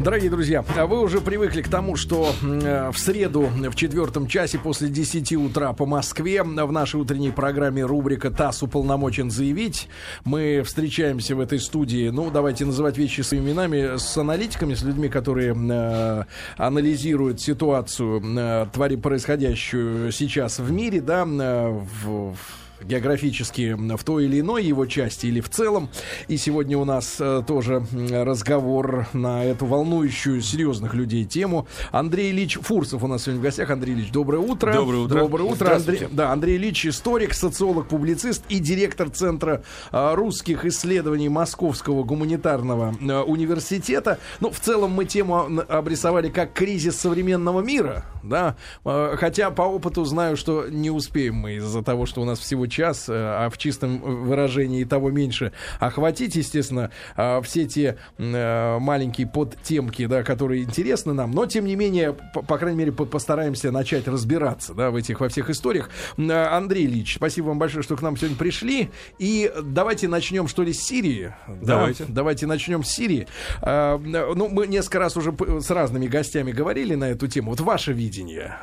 Дорогие 0.00 0.30
друзья, 0.30 0.64
а 0.78 0.86
вы 0.86 0.98
уже 0.98 1.20
привыкли 1.20 1.60
к 1.60 1.68
тому, 1.68 1.94
что 1.94 2.32
э, 2.42 2.90
в 2.90 2.98
среду 2.98 3.50
в 3.54 3.74
четвертом 3.74 4.28
часе 4.28 4.58
после 4.58 4.88
10 4.88 5.34
утра 5.34 5.74
по 5.74 5.84
Москве 5.84 6.42
в 6.42 6.72
нашей 6.72 6.98
утренней 6.98 7.32
программе 7.32 7.84
рубрика 7.84 8.30
«ТАСС 8.30 8.62
уполномочен 8.62 9.30
заявить». 9.30 9.88
Мы 10.24 10.62
встречаемся 10.64 11.36
в 11.36 11.40
этой 11.40 11.60
студии, 11.60 12.08
ну, 12.08 12.30
давайте 12.30 12.64
называть 12.64 12.96
вещи 12.96 13.20
своими 13.20 13.50
именами, 13.50 13.98
с 13.98 14.16
аналитиками, 14.16 14.72
с 14.72 14.82
людьми, 14.82 15.10
которые 15.10 15.54
э, 15.54 16.24
анализируют 16.56 17.42
ситуацию, 17.42 18.22
э, 18.24 18.66
твари 18.72 18.96
происходящую 18.96 20.12
сейчас 20.12 20.60
в 20.60 20.72
мире, 20.72 21.02
да, 21.02 21.26
э, 21.26 21.78
в, 22.04 22.34
географически 22.82 23.74
в 23.74 24.04
той 24.04 24.24
или 24.24 24.40
иной 24.40 24.64
его 24.64 24.86
части 24.86 25.26
или 25.26 25.40
в 25.40 25.48
целом. 25.48 25.88
И 26.28 26.36
сегодня 26.36 26.78
у 26.78 26.84
нас 26.84 27.16
э, 27.18 27.42
тоже 27.46 27.84
разговор 28.10 29.06
на 29.12 29.44
эту 29.44 29.66
волнующую 29.66 30.40
серьезных 30.40 30.94
людей 30.94 31.24
тему. 31.24 31.66
Андрей 31.90 32.30
Ильич 32.30 32.58
Фурсов 32.60 33.02
у 33.02 33.06
нас 33.06 33.22
сегодня 33.22 33.40
в 33.40 33.44
гостях. 33.44 33.70
Андрей 33.70 33.94
Ильич, 33.94 34.10
доброе 34.10 34.38
утро. 34.38 34.72
Доброе 34.72 34.98
утро. 35.04 35.18
Доброе 35.18 35.42
утро. 35.44 35.74
Андрей, 35.74 36.08
да, 36.10 36.32
Андрей 36.32 36.56
Ильич, 36.56 36.86
историк, 36.86 37.34
социолог, 37.34 37.88
публицист 37.88 38.42
и 38.48 38.58
директор 38.58 39.10
Центра 39.10 39.62
э, 39.92 40.14
русских 40.14 40.64
исследований 40.64 41.28
Московского 41.28 42.04
гуманитарного 42.04 42.94
э, 43.00 43.20
университета. 43.20 44.18
Ну, 44.40 44.50
в 44.50 44.60
целом 44.60 44.92
мы 44.92 45.04
тему 45.04 45.62
обрисовали 45.68 46.28
как 46.28 46.52
кризис 46.52 46.96
современного 46.96 47.60
мира, 47.60 48.04
да, 48.22 48.56
э, 48.84 49.16
хотя 49.18 49.50
по 49.50 49.62
опыту 49.62 50.04
знаю, 50.04 50.36
что 50.36 50.66
не 50.68 50.90
успеем 50.90 51.36
мы 51.36 51.56
из-за 51.56 51.82
того, 51.82 52.06
что 52.06 52.22
у 52.22 52.24
нас 52.24 52.38
всего 52.38 52.66
час, 52.70 53.08
э, 53.08 53.12
а 53.14 53.50
в 53.50 53.58
чистом 53.58 53.98
выражении 53.98 54.84
того 54.84 55.10
меньше, 55.10 55.52
охватить, 55.78 56.36
естественно, 56.36 56.90
э, 57.16 57.40
все 57.42 57.66
те 57.66 57.98
э, 58.16 58.78
маленькие 58.78 59.26
подтемки, 59.26 60.06
да, 60.06 60.22
которые 60.22 60.62
интересны 60.62 61.12
нам, 61.12 61.32
но, 61.32 61.46
тем 61.46 61.66
не 61.66 61.76
менее, 61.76 62.14
по, 62.34 62.42
по 62.42 62.56
крайней 62.56 62.78
мере, 62.78 62.92
постараемся 62.92 63.70
начать 63.70 64.08
разбираться, 64.08 64.72
да, 64.72 64.90
в 64.90 64.96
этих, 64.96 65.20
во 65.20 65.28
всех 65.28 65.50
историях. 65.50 65.90
Андрей 66.16 66.86
Ильич, 66.86 67.16
спасибо 67.16 67.46
вам 67.46 67.58
большое, 67.58 67.82
что 67.82 67.96
к 67.96 68.02
нам 68.02 68.16
сегодня 68.16 68.36
пришли, 68.36 68.90
и 69.18 69.52
давайте 69.62 70.08
начнем, 70.08 70.48
что 70.48 70.62
ли, 70.62 70.72
с 70.72 70.80
Сирии. 70.80 71.34
Давайте. 71.46 72.04
Да? 72.04 72.12
Давайте 72.20 72.46
начнем 72.46 72.84
с 72.84 72.88
Сирии. 72.88 73.26
Ну, 73.62 74.48
мы 74.48 74.66
несколько 74.66 74.98
раз 74.98 75.16
уже 75.16 75.34
с 75.60 75.70
разными 75.70 76.06
гостями 76.06 76.52
говорили 76.52 76.94
на 76.94 77.10
эту 77.10 77.26
тему. 77.26 77.50
Вот 77.50 77.60
ваше 77.60 77.92
видение 77.92 78.56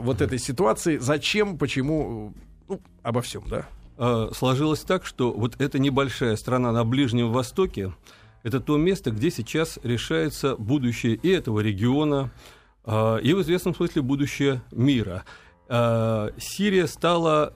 вот 0.00 0.20
этой 0.20 0.38
ситуации, 0.38 0.98
зачем, 0.98 1.58
почему 1.58 2.32
ну, 2.70 2.80
обо 3.02 3.20
всем, 3.20 3.42
да? 3.48 3.66
А, 3.98 4.30
сложилось 4.32 4.80
так, 4.80 5.04
что 5.04 5.32
вот 5.32 5.60
эта 5.60 5.78
небольшая 5.78 6.36
страна 6.36 6.72
на 6.72 6.84
Ближнем 6.84 7.32
Востоке, 7.32 7.92
это 8.44 8.60
то 8.60 8.78
место, 8.78 9.10
где 9.10 9.30
сейчас 9.30 9.78
решается 9.82 10.56
будущее 10.56 11.16
и 11.16 11.28
этого 11.28 11.60
региона, 11.60 12.30
а, 12.84 13.16
и 13.16 13.32
в 13.34 13.42
известном 13.42 13.74
смысле 13.74 14.02
будущее 14.02 14.62
мира. 14.70 15.24
А, 15.68 16.30
Сирия 16.38 16.86
стала 16.86 17.54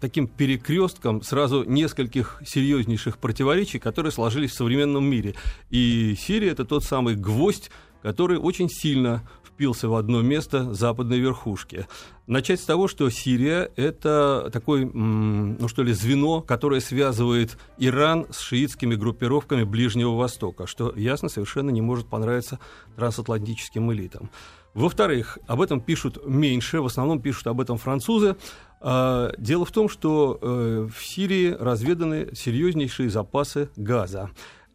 таким 0.00 0.28
перекрестком 0.28 1.22
сразу 1.22 1.64
нескольких 1.64 2.40
серьезнейших 2.46 3.18
противоречий, 3.18 3.78
которые 3.78 4.12
сложились 4.12 4.52
в 4.52 4.56
современном 4.56 5.04
мире. 5.04 5.34
И 5.70 6.14
Сирия 6.18 6.50
это 6.50 6.64
тот 6.64 6.84
самый 6.84 7.16
гвоздь, 7.16 7.70
который 8.02 8.38
очень 8.38 8.68
сильно 8.68 9.22
впился 9.56 9.88
в 9.88 9.94
одно 9.94 10.20
место 10.20 10.74
западной 10.74 11.18
верхушки. 11.18 11.86
Начать 12.26 12.60
с 12.60 12.64
того, 12.64 12.88
что 12.88 13.08
Сирия– 13.08 13.70
это 13.76 14.50
такое, 14.52 14.84
ну 14.84 15.66
что 15.68 15.82
ли, 15.82 15.94
звено, 15.94 16.42
которое 16.42 16.82
связывает 16.82 17.56
Иран 17.78 18.26
с 18.30 18.40
шиитскими 18.40 18.96
группировками 18.96 19.64
Ближнего 19.64 20.14
Востока, 20.14 20.66
что, 20.66 20.92
ясно, 20.94 21.30
совершенно 21.30 21.70
не 21.70 21.80
может 21.80 22.06
понравиться 22.06 22.58
трансатлантическим 22.96 23.90
элитам. 23.94 24.28
Во-вторых, 24.74 25.38
об 25.46 25.62
этом 25.62 25.80
пишут 25.80 26.26
меньше, 26.26 26.82
в 26.82 26.86
основном 26.86 27.22
пишут 27.22 27.46
об 27.46 27.62
этом 27.62 27.78
французы. 27.78 28.36
А, 28.82 29.32
дело 29.38 29.64
в 29.64 29.72
том, 29.72 29.88
что 29.88 30.38
э, 30.38 30.88
в 30.94 31.02
Сирии 31.02 31.56
разведаны 31.58 32.28
серьезнейшие 32.34 33.08
запасы 33.08 33.70
газа. 33.76 34.30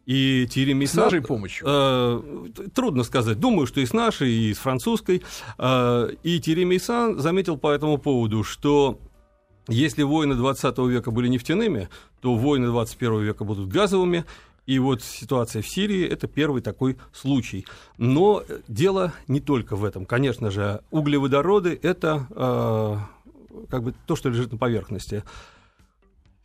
И 0.06 0.46
Тири 0.50 0.72
Мейсан... 0.72 1.02
С 1.02 1.04
нашей 1.04 1.22
помощью? 1.22 1.66
Э, 1.68 2.22
трудно 2.74 3.04
сказать. 3.04 3.38
Думаю, 3.38 3.66
что 3.66 3.80
и 3.80 3.86
с 3.86 3.92
нашей, 3.92 4.32
и 4.32 4.54
с 4.54 4.58
французской. 4.58 5.22
Э, 5.58 6.10
и 6.22 6.40
Тири 6.40 6.64
Мейсан 6.64 7.18
заметил 7.20 7.56
по 7.56 7.70
этому 7.70 7.98
поводу, 7.98 8.42
что 8.42 8.98
если 9.68 10.02
войны 10.02 10.34
20 10.34 10.78
века 10.78 11.10
были 11.10 11.28
нефтяными, 11.28 11.88
то 12.20 12.34
войны 12.34 12.66
21 12.66 13.20
века 13.20 13.44
будут 13.44 13.68
газовыми. 13.68 14.24
И 14.66 14.78
вот 14.78 15.02
ситуация 15.02 15.62
в 15.62 15.68
Сирии– 15.68 16.06
это 16.08 16.28
первый 16.28 16.62
такой 16.62 16.96
случай. 17.12 17.66
Но 17.98 18.44
дело 18.68 19.12
не 19.26 19.40
только 19.40 19.76
в 19.76 19.84
этом. 19.84 20.06
Конечно 20.06 20.50
же, 20.50 20.82
углеводороды– 20.90 21.78
это 21.82 22.26
э, 22.30 23.64
как 23.68 23.82
бы 23.82 23.94
то, 24.06 24.16
что 24.16 24.28
лежит 24.28 24.52
на 24.52 24.58
поверхности. 24.58 25.24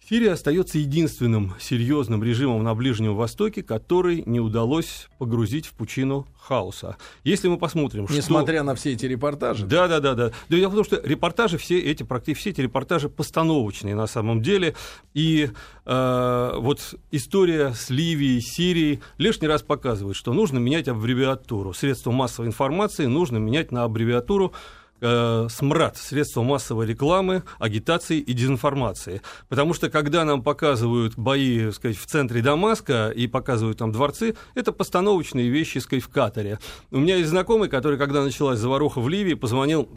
Сирия 0.09 0.31
остается 0.31 0.77
единственным 0.77 1.55
серьезным 1.59 2.23
режимом 2.23 2.63
на 2.63 2.73
Ближнем 2.73 3.13
Востоке, 3.13 3.61
который 3.61 4.23
не 4.25 4.39
удалось 4.39 5.09
погрузить 5.17 5.65
в 5.65 5.73
пучину 5.73 6.25
хаоса. 6.39 6.95
Если 7.25 7.49
мы 7.49 7.57
посмотрим, 7.57 8.07
Несмотря 8.09 8.59
что... 8.59 8.63
на 8.63 8.75
все 8.75 8.93
эти 8.93 9.05
репортажи. 9.05 9.65
Да, 9.65 9.89
да, 9.89 9.99
да, 9.99 10.13
да. 10.13 10.31
Да 10.47 10.69
в 10.69 10.75
том, 10.75 10.85
что 10.85 11.01
репортажи 11.03 11.57
все 11.57 11.77
эти, 11.79 12.03
практически 12.03 12.39
все 12.39 12.49
эти 12.51 12.61
репортажи 12.61 13.09
постановочные 13.09 13.95
на 13.95 14.07
самом 14.07 14.41
деле. 14.41 14.75
И 15.13 15.49
э, 15.85 16.51
вот 16.55 16.95
история 17.11 17.73
с 17.73 17.89
Ливией, 17.89 18.39
Сирией 18.39 19.01
лишний 19.17 19.49
раз 19.49 19.61
показывает, 19.61 20.15
что 20.15 20.31
нужно 20.31 20.57
менять 20.57 20.87
аббревиатуру. 20.87 21.73
Средства 21.73 22.11
массовой 22.11 22.47
информации 22.47 23.07
нужно 23.07 23.39
менять 23.39 23.73
на 23.73 23.83
аббревиатуру 23.83 24.53
э, 25.01 25.47
СМРАД, 25.49 25.97
средства 25.97 26.43
массовой 26.43 26.85
рекламы, 26.85 27.43
агитации 27.59 28.19
и 28.19 28.33
дезинформации. 28.33 29.21
Потому 29.49 29.73
что 29.73 29.89
когда 29.89 30.25
нам 30.25 30.43
показывают 30.43 31.15
бои 31.17 31.71
сказать, 31.71 31.97
в 31.97 32.05
центре 32.05 32.41
Дамаска 32.41 33.09
и 33.09 33.27
показывают 33.27 33.77
там 33.77 33.91
дворцы, 33.91 34.35
это 34.55 34.71
постановочные 34.71 35.49
вещи 35.49 35.79
сказать, 35.79 36.03
в 36.03 36.09
Катаре. 36.09 36.59
У 36.91 36.97
меня 36.97 37.17
есть 37.17 37.29
знакомый, 37.29 37.69
который, 37.69 37.97
когда 37.97 38.23
началась 38.23 38.59
заваруха 38.59 38.99
в 38.99 39.09
Ливии, 39.09 39.33
позвонил 39.33 39.89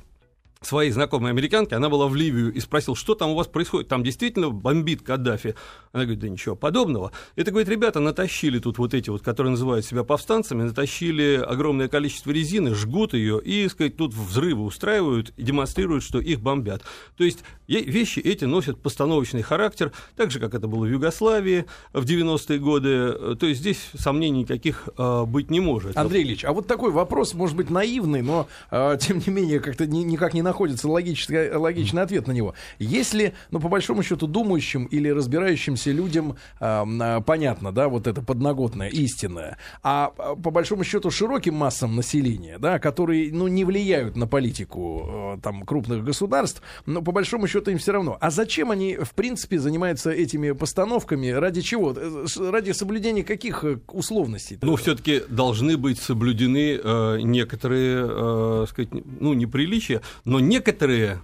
своей 0.62 0.90
знакомой 0.92 1.30
американке, 1.30 1.74
она 1.74 1.88
была 1.88 2.06
в 2.06 2.14
Ливию 2.14 2.52
и 2.52 2.60
спросил, 2.60 2.94
что 2.94 3.14
там 3.14 3.30
у 3.30 3.34
вас 3.34 3.46
происходит, 3.46 3.88
там 3.88 4.04
действительно 4.04 4.50
бомбит 4.50 5.00
Каддафи. 5.00 5.54
Она 5.92 6.04
говорит, 6.04 6.20
да 6.20 6.28
ничего 6.28 6.54
подобного. 6.54 7.12
Это, 7.34 7.50
говорит, 7.50 7.70
ребята 7.70 7.98
натащили 7.98 8.58
тут 8.58 8.76
вот 8.76 8.92
эти 8.92 9.08
вот, 9.08 9.22
которые 9.22 9.52
называют 9.52 9.86
себя 9.86 10.04
повстанцами, 10.04 10.64
натащили 10.64 11.42
огромное 11.42 11.88
количество 11.88 12.30
резины, 12.30 12.74
жгут 12.74 13.14
ее 13.14 13.40
и, 13.42 13.68
сказать, 13.70 13.96
тут 13.96 14.12
взрывы 14.12 14.64
устраивают 14.64 15.32
и 15.38 15.44
демонстрируют, 15.44 16.04
что 16.04 16.20
их 16.20 16.42
бомбят. 16.42 16.82
То 17.16 17.24
есть 17.24 17.38
вещи 17.66 18.20
эти 18.20 18.44
носят 18.44 18.82
постановочный 18.82 19.42
характер, 19.42 19.92
так 20.14 20.30
же, 20.30 20.40
как 20.40 20.54
это 20.54 20.68
было 20.68 20.84
в 20.84 20.90
Югославии 20.90 21.64
в 21.94 22.04
90-е 22.04 22.58
годы. 22.58 23.36
То 23.36 23.46
есть 23.46 23.60
здесь 23.60 23.78
сомнений 23.98 24.40
никаких 24.40 24.90
э, 24.98 25.24
быть 25.24 25.50
не 25.50 25.60
может. 25.60 25.96
Андрей 25.96 26.22
Ильич, 26.22 26.44
а 26.44 26.52
вот 26.52 26.66
такой 26.66 26.90
вопрос, 26.90 27.32
может 27.32 27.56
быть, 27.56 27.70
наивный, 27.70 28.20
но, 28.20 28.46
э, 28.70 28.98
тем 29.00 29.22
не 29.26 29.32
менее, 29.32 29.60
как-то 29.60 29.86
ни, 29.86 30.00
никак 30.00 30.34
не 30.34 30.42
находится 30.50 30.88
логический, 30.88 31.52
логичный 31.54 32.02
ответ 32.02 32.26
на 32.26 32.32
него. 32.32 32.54
Если, 32.80 33.34
ну, 33.52 33.60
по 33.60 33.68
большому 33.68 34.02
счету, 34.02 34.26
думающим 34.26 34.86
или 34.86 35.08
разбирающимся 35.08 35.92
людям 35.92 36.36
э, 36.58 37.20
понятно, 37.24 37.72
да, 37.72 37.88
вот 37.88 38.08
это 38.08 38.20
подноготное, 38.20 38.88
истинное, 38.88 39.58
а 39.84 40.08
по 40.08 40.50
большому 40.50 40.82
счету 40.82 41.10
широким 41.10 41.54
массам 41.54 41.94
населения, 41.94 42.58
да, 42.58 42.80
которые, 42.80 43.32
ну, 43.32 43.46
не 43.46 43.64
влияют 43.64 44.16
на 44.16 44.26
политику 44.26 45.36
э, 45.36 45.40
там 45.40 45.62
крупных 45.62 46.02
государств, 46.04 46.62
но 46.84 47.00
по 47.00 47.12
большому 47.12 47.46
счету 47.46 47.70
им 47.70 47.78
все 47.78 47.92
равно. 47.92 48.18
А 48.20 48.30
зачем 48.30 48.72
они, 48.72 48.96
в 48.96 49.14
принципе, 49.14 49.60
занимаются 49.60 50.10
этими 50.10 50.50
постановками? 50.50 51.28
Ради 51.28 51.60
чего? 51.60 51.94
Э, 51.96 52.26
ради 52.50 52.72
соблюдения 52.72 53.22
каких 53.22 53.62
э, 53.62 53.78
условностей? 53.92 54.58
Ну, 54.62 54.74
все-таки 54.74 55.22
должны 55.28 55.76
быть 55.76 56.00
соблюдены 56.00 56.80
э, 56.82 57.18
некоторые, 57.20 58.06
э, 58.08 58.66
сказать, 58.68 58.88
ну, 59.20 59.34
неприличия, 59.34 60.00
но 60.24 60.39
некоторые 60.40 61.20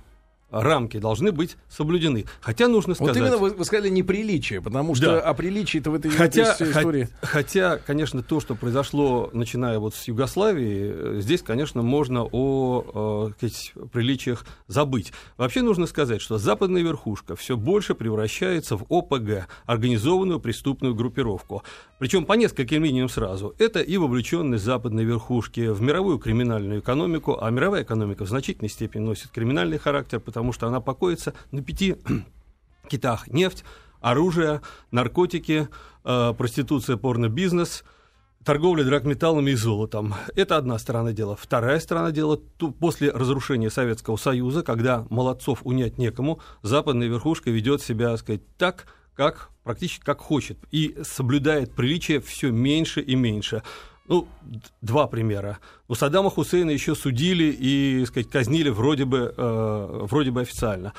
рамки 0.50 0.98
должны 0.98 1.32
быть 1.32 1.56
соблюдены. 1.68 2.24
Хотя 2.40 2.68
нужно 2.68 2.94
сказать... 2.94 3.16
Вот 3.16 3.22
именно 3.22 3.36
вы, 3.38 3.50
вы 3.50 3.64
сказали 3.64 3.88
неприличие, 3.88 4.62
потому 4.62 4.94
что 4.94 5.06
да. 5.06 5.20
о 5.20 5.34
приличии-то 5.34 5.90
в 5.90 5.94
этой, 5.94 6.10
хотя, 6.10 6.54
этой 6.54 6.70
истории... 6.70 7.08
Хотя, 7.20 7.78
конечно, 7.78 8.22
то, 8.22 8.40
что 8.40 8.54
произошло, 8.54 9.30
начиная 9.32 9.78
вот 9.78 9.94
с 9.94 10.08
Югославии, 10.08 11.20
здесь, 11.20 11.42
конечно, 11.42 11.82
можно 11.82 12.24
о, 12.24 13.30
сказать, 13.36 13.72
приличиях 13.92 14.46
забыть. 14.68 15.12
Вообще 15.36 15.62
нужно 15.62 15.86
сказать, 15.86 16.20
что 16.20 16.38
западная 16.38 16.82
верхушка 16.82 17.36
все 17.36 17.56
больше 17.56 17.94
превращается 17.94 18.76
в 18.76 18.84
ОПГ, 18.88 19.48
организованную 19.66 20.40
преступную 20.40 20.94
группировку. 20.94 21.62
Причем 21.98 22.24
по 22.24 22.34
нескольким 22.34 22.84
линиям 22.84 23.08
сразу. 23.08 23.54
Это 23.58 23.80
и 23.80 23.96
вовлеченность 23.96 24.64
западной 24.64 25.04
верхушки 25.04 25.68
в 25.68 25.80
мировую 25.82 26.18
криминальную 26.18 26.80
экономику, 26.80 27.38
а 27.40 27.50
мировая 27.50 27.82
экономика 27.82 28.24
в 28.24 28.28
значительной 28.28 28.68
степени 28.68 29.02
носит 29.02 29.30
криминальный 29.30 29.78
характер, 29.78 30.20
потому 30.36 30.52
что 30.52 30.66
она 30.66 30.82
покоится 30.82 31.32
на 31.50 31.62
пяти 31.62 31.96
китах. 32.90 33.26
Нефть, 33.28 33.64
оружие, 34.02 34.60
наркотики, 34.90 35.68
э, 36.04 36.34
проституция, 36.36 36.98
порно-бизнес– 36.98 37.82
торговля 38.44 38.84
драгметаллами 38.84 39.52
и 39.52 39.54
золотом. 39.54 40.14
Это 40.36 40.58
одна 40.58 40.78
сторона 40.78 41.12
дела. 41.12 41.36
Вторая 41.36 41.80
сторона 41.80 42.12
дела, 42.12 42.38
после 42.78 43.10
разрушения 43.10 43.70
Советского 43.70 44.16
Союза, 44.16 44.62
когда 44.62 45.06
молодцов 45.10 45.60
унять 45.64 45.96
некому, 45.96 46.40
западная 46.62 47.08
верхушка 47.08 47.50
ведет 47.50 47.82
себя, 47.82 48.10
так 48.10 48.20
сказать, 48.20 48.42
так, 48.58 48.86
как 49.14 49.50
практически 49.64 50.04
как 50.04 50.20
хочет, 50.20 50.58
и 50.70 50.96
соблюдает 51.02 51.74
приличие 51.74 52.20
все 52.20 52.50
меньше 52.50 53.00
и 53.00 53.16
меньше. 53.16 53.62
Ну, 54.08 54.28
два 54.80 55.06
примера. 55.06 55.58
У 55.88 55.94
Саддама 55.94 56.30
Хусейна 56.30 56.70
еще 56.70 56.94
судили 56.94 57.44
и, 57.44 58.04
сказать, 58.06 58.28
казнили 58.28 58.70
вроде 58.70 59.04
бы, 59.04 59.34
э, 59.36 59.98
вроде 60.02 60.30
бы 60.30 60.40
официально. 60.40 60.92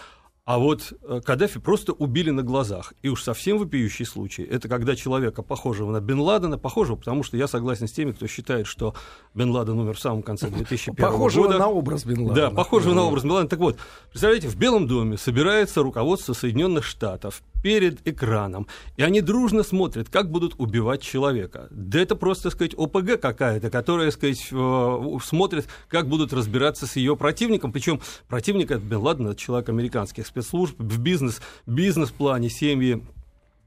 А 0.48 0.60
вот 0.60 0.94
э, 1.02 1.20
Каддафи 1.26 1.60
просто 1.60 1.92
убили 1.92 2.30
на 2.30 2.42
глазах. 2.42 2.94
И 3.02 3.10
уж 3.10 3.22
совсем 3.22 3.58
вопиющий 3.58 4.06
случай. 4.06 4.44
Это 4.44 4.70
когда 4.70 4.96
человека, 4.96 5.42
похожего 5.42 5.92
на 5.92 6.00
Бен 6.00 6.22
Ладена, 6.22 6.58
похожего, 6.58 6.96
потому 6.96 7.24
что 7.24 7.36
я 7.36 7.50
согласен 7.50 7.86
с 7.90 7.92
теми, 7.92 8.14
кто 8.14 8.28
считает, 8.28 8.66
что 8.66 8.96
Бен 9.34 9.52
Ладен 9.52 9.78
умер 9.78 9.96
в 9.96 10.00
самом 10.00 10.24
конце 10.24 10.48
2001 10.48 10.96
похожего 10.96 11.48
года. 11.48 11.60
на 11.60 11.68
образ 11.68 12.06
Бен 12.06 12.22
Ладена. 12.22 12.50
Да, 12.50 12.56
похожего 12.56 12.94
на 12.94 13.04
образ 13.04 13.24
Бен 13.24 13.32
Ладена. 13.34 13.50
Так 13.50 13.60
вот, 13.60 13.78
представляете, 14.10 14.48
в 14.48 14.56
Белом 14.56 14.88
доме 14.88 15.18
собирается 15.18 15.84
руководство 15.84 16.32
Соединенных 16.32 16.86
Штатов 16.86 17.44
перед 17.68 18.08
экраном, 18.08 18.66
и 18.96 19.04
они 19.04 19.20
дружно 19.20 19.62
смотрят, 19.62 20.08
как 20.08 20.32
будут 20.32 20.56
убивать 20.58 21.02
человека. 21.02 21.68
Да 21.70 22.00
это 22.00 22.16
просто, 22.16 22.44
так 22.44 22.54
сказать, 22.54 22.74
ОПГ 22.78 23.20
какая-то, 23.20 23.70
которая, 23.70 24.10
так 24.10 24.14
сказать, 24.14 24.40
смотрит, 25.22 25.68
как 25.90 26.08
будут 26.08 26.32
разбираться 26.32 26.88
с 26.88 26.96
ее 26.96 27.18
противником, 27.18 27.74
причем 27.74 28.00
противник 28.30 28.72
это 28.72 28.80
Бен 28.80 29.36
человек 29.36 29.68
американских 29.68 30.28
спецслужб, 30.28 30.80
в 30.80 31.00
бизнес, 31.02 31.42
бизнес-плане 31.66 32.50
семьи 32.50 33.04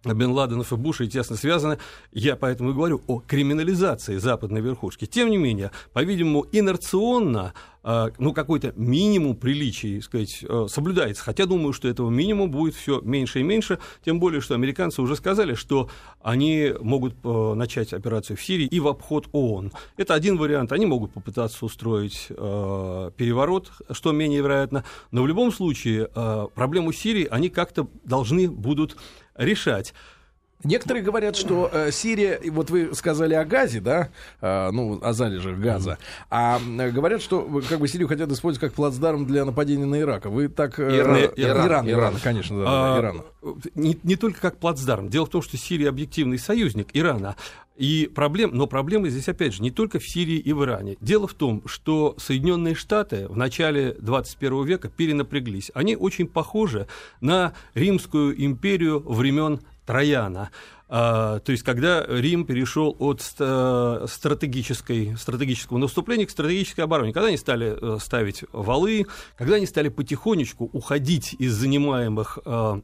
Бен 0.05 0.31
Ладенов 0.31 0.73
и 0.73 0.77
Буша 0.77 1.07
тесно 1.07 1.37
связаны. 1.37 1.79
Я 2.13 2.37
поэтому 2.37 2.71
и 2.71 2.75
говорю 2.75 3.03
о 3.07 3.21
криминализации 3.21 4.17
западной 4.17 4.61
верхушки. 4.61 5.07
Тем 5.07 5.31
не 5.31 5.37
менее, 5.37 5.71
по-видимому, 5.93 6.47
инерционно 6.53 7.53
а, 7.83 8.11
ну, 8.19 8.35
какой-то 8.35 8.75
минимум 8.77 9.37
приличий, 9.37 10.03
сказать, 10.03 10.45
э, 10.47 10.67
соблюдается. 10.69 11.23
Хотя 11.23 11.47
думаю, 11.47 11.73
что 11.73 11.89
этого 11.89 12.11
минимума 12.11 12.53
будет 12.53 12.75
все 12.75 13.01
меньше 13.01 13.41
и 13.41 13.43
меньше, 13.43 13.79
тем 14.05 14.21
более, 14.21 14.43
что 14.43 14.55
американцы 14.55 15.01
уже 15.01 15.17
сказали, 15.17 15.55
что 15.55 15.89
они 16.21 16.75
могут 16.81 17.15
э, 17.25 17.55
начать 17.55 17.95
операцию 17.95 18.37
в 18.37 18.45
Сирии 18.45 18.67
и 18.67 18.81
в 18.81 18.89
обход 18.89 19.29
ООН. 19.33 19.73
Это 19.97 20.13
один 20.13 20.37
вариант. 20.37 20.73
Они 20.73 20.85
могут 20.85 21.13
попытаться 21.13 21.65
устроить 21.65 22.27
э, 22.29 23.11
переворот, 23.17 23.71
что 23.93 24.13
менее 24.13 24.43
вероятно. 24.43 24.85
Но 25.11 25.23
в 25.23 25.27
любом 25.27 25.51
случае 25.51 26.09
проблему 26.55 26.93
Сирии 26.93 27.27
они 27.31 27.49
как-то 27.49 27.89
должны 28.05 28.51
будут 28.51 28.97
решать. 29.41 29.95
Некоторые 30.63 31.03
говорят, 31.03 31.37
что 31.37 31.71
э, 31.73 31.91
Сирия, 31.91 32.39
вот 32.51 32.71
вы 32.71 32.95
сказали 32.95 33.35
о 33.35 33.45
газе, 33.45 33.81
да, 33.81 34.11
э, 34.41 34.71
ну, 34.71 34.99
о 35.03 35.13
залежах 35.13 35.59
газа, 35.59 35.99
а 36.29 36.61
э, 36.61 36.91
говорят, 36.91 37.23
что 37.23 37.63
как 37.69 37.81
бы 37.81 37.89
Сирию 37.89 38.09
хотят 38.09 38.31
использовать 38.31 38.69
как 38.69 38.75
плацдарм 38.75 39.27
для 39.27 39.45
нападения 39.45 39.87
на 39.87 40.01
Ирак. 40.01 40.27
Вы 40.27 40.49
так... 40.49 40.79
Э, 40.79 40.99
Иран, 40.99 41.17
Иран, 41.17 41.33
Иран, 41.37 41.59
Иран, 41.59 41.89
Иран, 41.89 42.15
конечно, 42.23 42.59
да, 42.59 42.65
а, 42.67 43.01
Иран. 43.01 43.23
Не, 43.75 43.99
не 44.03 44.17
только 44.17 44.41
как 44.41 44.59
плацдарм. 44.59 45.09
Дело 45.09 45.27
в 45.27 45.31
том, 45.31 45.41
что 45.41 45.57
Сирия 45.57 45.89
объективный 45.89 46.39
союзник 46.39 46.89
Ирана. 46.93 47.37
И 47.81 48.11
проблем, 48.15 48.51
но 48.53 48.67
проблемы 48.67 49.09
здесь, 49.09 49.31
опять 49.31 49.55
же, 49.55 49.63
не 49.63 49.71
только 49.71 49.99
в 49.99 50.07
Сирии 50.07 50.37
и 50.37 50.53
в 50.53 50.63
Иране. 50.63 50.99
Дело 51.01 51.27
в 51.27 51.33
том, 51.33 51.63
что 51.65 52.15
Соединенные 52.19 52.75
Штаты 52.75 53.27
в 53.27 53.39
начале 53.39 53.95
21 53.99 54.65
века 54.67 54.91
перенапряглись. 54.91 55.71
Они 55.73 55.97
очень 55.97 56.27
похожи 56.29 56.87
на 57.23 57.55
Римскую 57.73 58.45
империю 58.45 59.01
времен 59.01 59.61
Трояна. 59.91 60.51
А, 60.89 61.39
то 61.41 61.53
есть, 61.53 61.65
когда 61.65 62.05
Рим 62.07 62.45
перешел 62.45 62.97
от 62.99 63.21
стратегической, 63.23 65.17
стратегического 65.17 65.79
наступления 65.79 66.27
к 66.27 66.31
стратегической 66.31 66.85
обороне, 66.85 67.13
когда 67.13 67.29
они 67.29 67.37
стали 67.37 67.77
э, 67.81 67.99
ставить 68.01 68.45
валы, 68.53 69.07
когда 69.37 69.57
они 69.57 69.67
стали 69.67 69.89
потихонечку 69.89 70.69
уходить 70.73 71.35
из 71.39 71.55
занимаемых 71.55 72.39
э, 72.45 72.81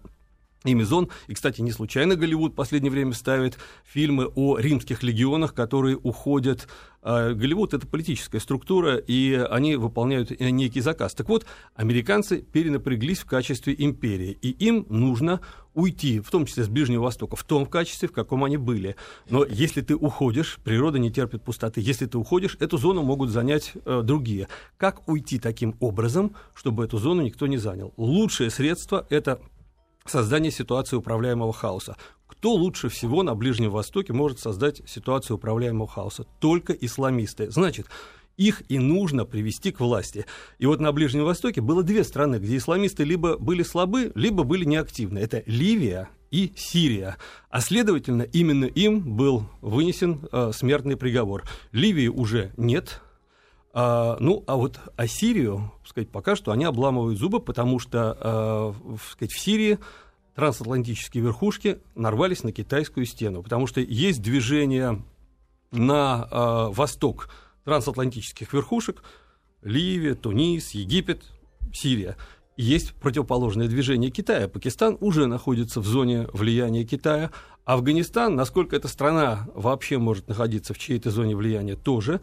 ими 0.65 0.83
зон. 0.83 1.09
И, 1.27 1.35
кстати, 1.35 1.61
не 1.61 1.73
случайно 1.73 2.17
Голливуд 2.17 2.53
в 2.53 2.55
последнее 2.55 2.91
время 2.91 3.13
ставит 3.13 3.59
фильмы 3.85 4.27
о 4.35 4.59
римских 4.59 5.03
легионах, 5.03 5.55
которые 5.55 5.97
уходят. 5.97 6.69
А, 7.03 7.33
Голливуд— 7.33 7.75
это 7.75 7.87
политическая 7.87 8.41
структура, 8.41 8.97
и 8.97 9.35
они 9.35 9.77
выполняют 9.77 10.31
э, 10.31 10.51
некий 10.51 10.81
заказ. 10.81 11.15
Так 11.15 11.29
вот, 11.29 11.47
американцы 11.75 12.39
перенапряглись 12.39 13.19
в 13.21 13.27
качестве 13.27 13.75
империи, 13.79 14.37
и 14.43 14.51
им 14.51 14.87
нужно 14.89 15.41
уйти, 15.77 16.21
в 16.21 16.31
том 16.31 16.47
числе 16.47 16.65
с 16.65 16.69
Ближнего 16.69 17.05
Востока, 17.05 17.37
в 17.37 17.45
том 17.45 17.67
качестве, 17.67 18.09
в 18.09 18.13
каком 18.13 18.43
они 18.43 18.57
были. 18.57 18.97
Но 19.31 19.45
если 19.45 19.83
ты 19.83 19.95
уходишь, 19.95 20.59
природа 20.65 20.99
не 20.99 21.13
терпит 21.13 21.43
пустоты. 21.43 21.81
Если 21.81 22.07
ты 22.07 22.19
уходишь, 22.19 22.57
эту 22.59 22.79
зону 22.79 23.03
могут 23.03 23.31
занять 23.31 23.73
э, 23.85 24.01
другие. 24.03 24.49
Как 24.79 25.07
уйти 25.09 25.39
таким 25.39 25.77
образом, 25.79 26.35
чтобы 26.55 26.85
эту 26.85 26.99
зону 26.99 27.23
никто 27.23 27.47
не 27.47 27.59
занял? 27.59 27.93
Лучшее 27.97 28.51
средство— 28.51 29.07
это 29.11 29.39
создание 30.07 30.51
ситуации 30.51 30.97
управляемого 30.97 31.53
хаоса. 31.53 31.97
Кто 32.27 32.55
лучше 32.55 32.89
всего 32.89 33.23
на 33.23 33.35
Ближнем 33.35 33.71
Востоке 33.71 34.13
может 34.13 34.41
создать 34.41 34.83
ситуацию 34.89 35.37
управляемого 35.37 35.87
хаоса? 35.87 36.25
Только 36.41 36.73
исламисты. 36.73 37.51
Значит, 37.51 37.87
их 38.37 38.63
и 38.69 38.79
нужно 38.79 39.25
привести 39.25 39.73
к 39.73 39.81
власти. 39.81 40.27
И 40.59 40.67
вот 40.67 40.81
на 40.81 40.93
Ближнем 40.93 41.25
Востоке 41.25 41.61
было 41.61 41.83
две 41.83 42.05
страны, 42.05 42.37
где 42.37 42.57
исламисты 42.57 43.05
либо 43.05 43.37
были 43.39 43.63
слабы, 43.63 44.13
либо 44.15 44.45
были 44.45 44.65
неактивны. 44.65 45.19
Это 45.19 45.43
Ливия 45.47 46.09
и 46.31 46.53
Сирия. 46.57 47.17
А 47.51 47.61
следовательно, 47.61 48.23
именно 48.23 48.65
им 48.65 49.17
был 49.17 49.45
вынесен 49.61 50.29
э, 50.31 50.51
смертный 50.53 50.97
приговор. 50.97 51.45
Ливии 51.73 52.09
уже 52.09 52.53
нет, 52.57 53.01
а, 53.79 54.17
ну, 54.21 54.43
а 54.47 54.57
вот 54.57 54.81
о 54.97 55.07
Сирию, 55.07 55.71
сказать, 55.85 56.09
пока 56.09 56.35
что 56.35 56.51
они 56.51 56.65
обламывают 56.65 57.19
зубы, 57.19 57.41
потому 57.41 57.79
что, 57.79 58.17
а, 58.19 58.75
сказать, 59.11 59.33
в 59.33 59.39
Сирии 59.39 59.79
трансатлантические 60.35 61.23
верхушки 61.23 61.79
нарвались 61.95 62.43
на 62.43 62.53
китайскую 62.53 63.05
стену, 63.05 63.43
потому 63.43 63.67
что 63.67 63.83
есть 63.83 64.23
движение 64.23 65.03
на 65.73 66.27
а, 66.31 66.71
восток 66.71 67.29
трансатлантических 67.67 68.53
верхушек, 68.53 69.03
Ливия, 69.61 70.15
Тунис, 70.15 70.71
Египет, 70.71 71.25
Сирия. 71.75 72.17
есть 72.57 72.95
противоположное 72.95 73.67
движение 73.67 74.11
Китая. 74.11 74.49
Пакистан 74.49 74.97
уже 75.01 75.27
находится 75.27 75.81
в 75.81 75.87
зоне 75.87 76.29
влияния 76.33 76.85
Китая. 76.85 77.33
Афганистан, 77.65 78.37
насколько 78.37 78.77
эта 78.77 78.87
страна 78.87 79.49
вообще 79.55 79.99
может 79.99 80.29
находиться 80.29 80.73
в 80.73 80.79
чьей-то 80.79 81.11
зоне 81.11 81.35
влияния, 81.35 81.75
тоже 81.75 82.21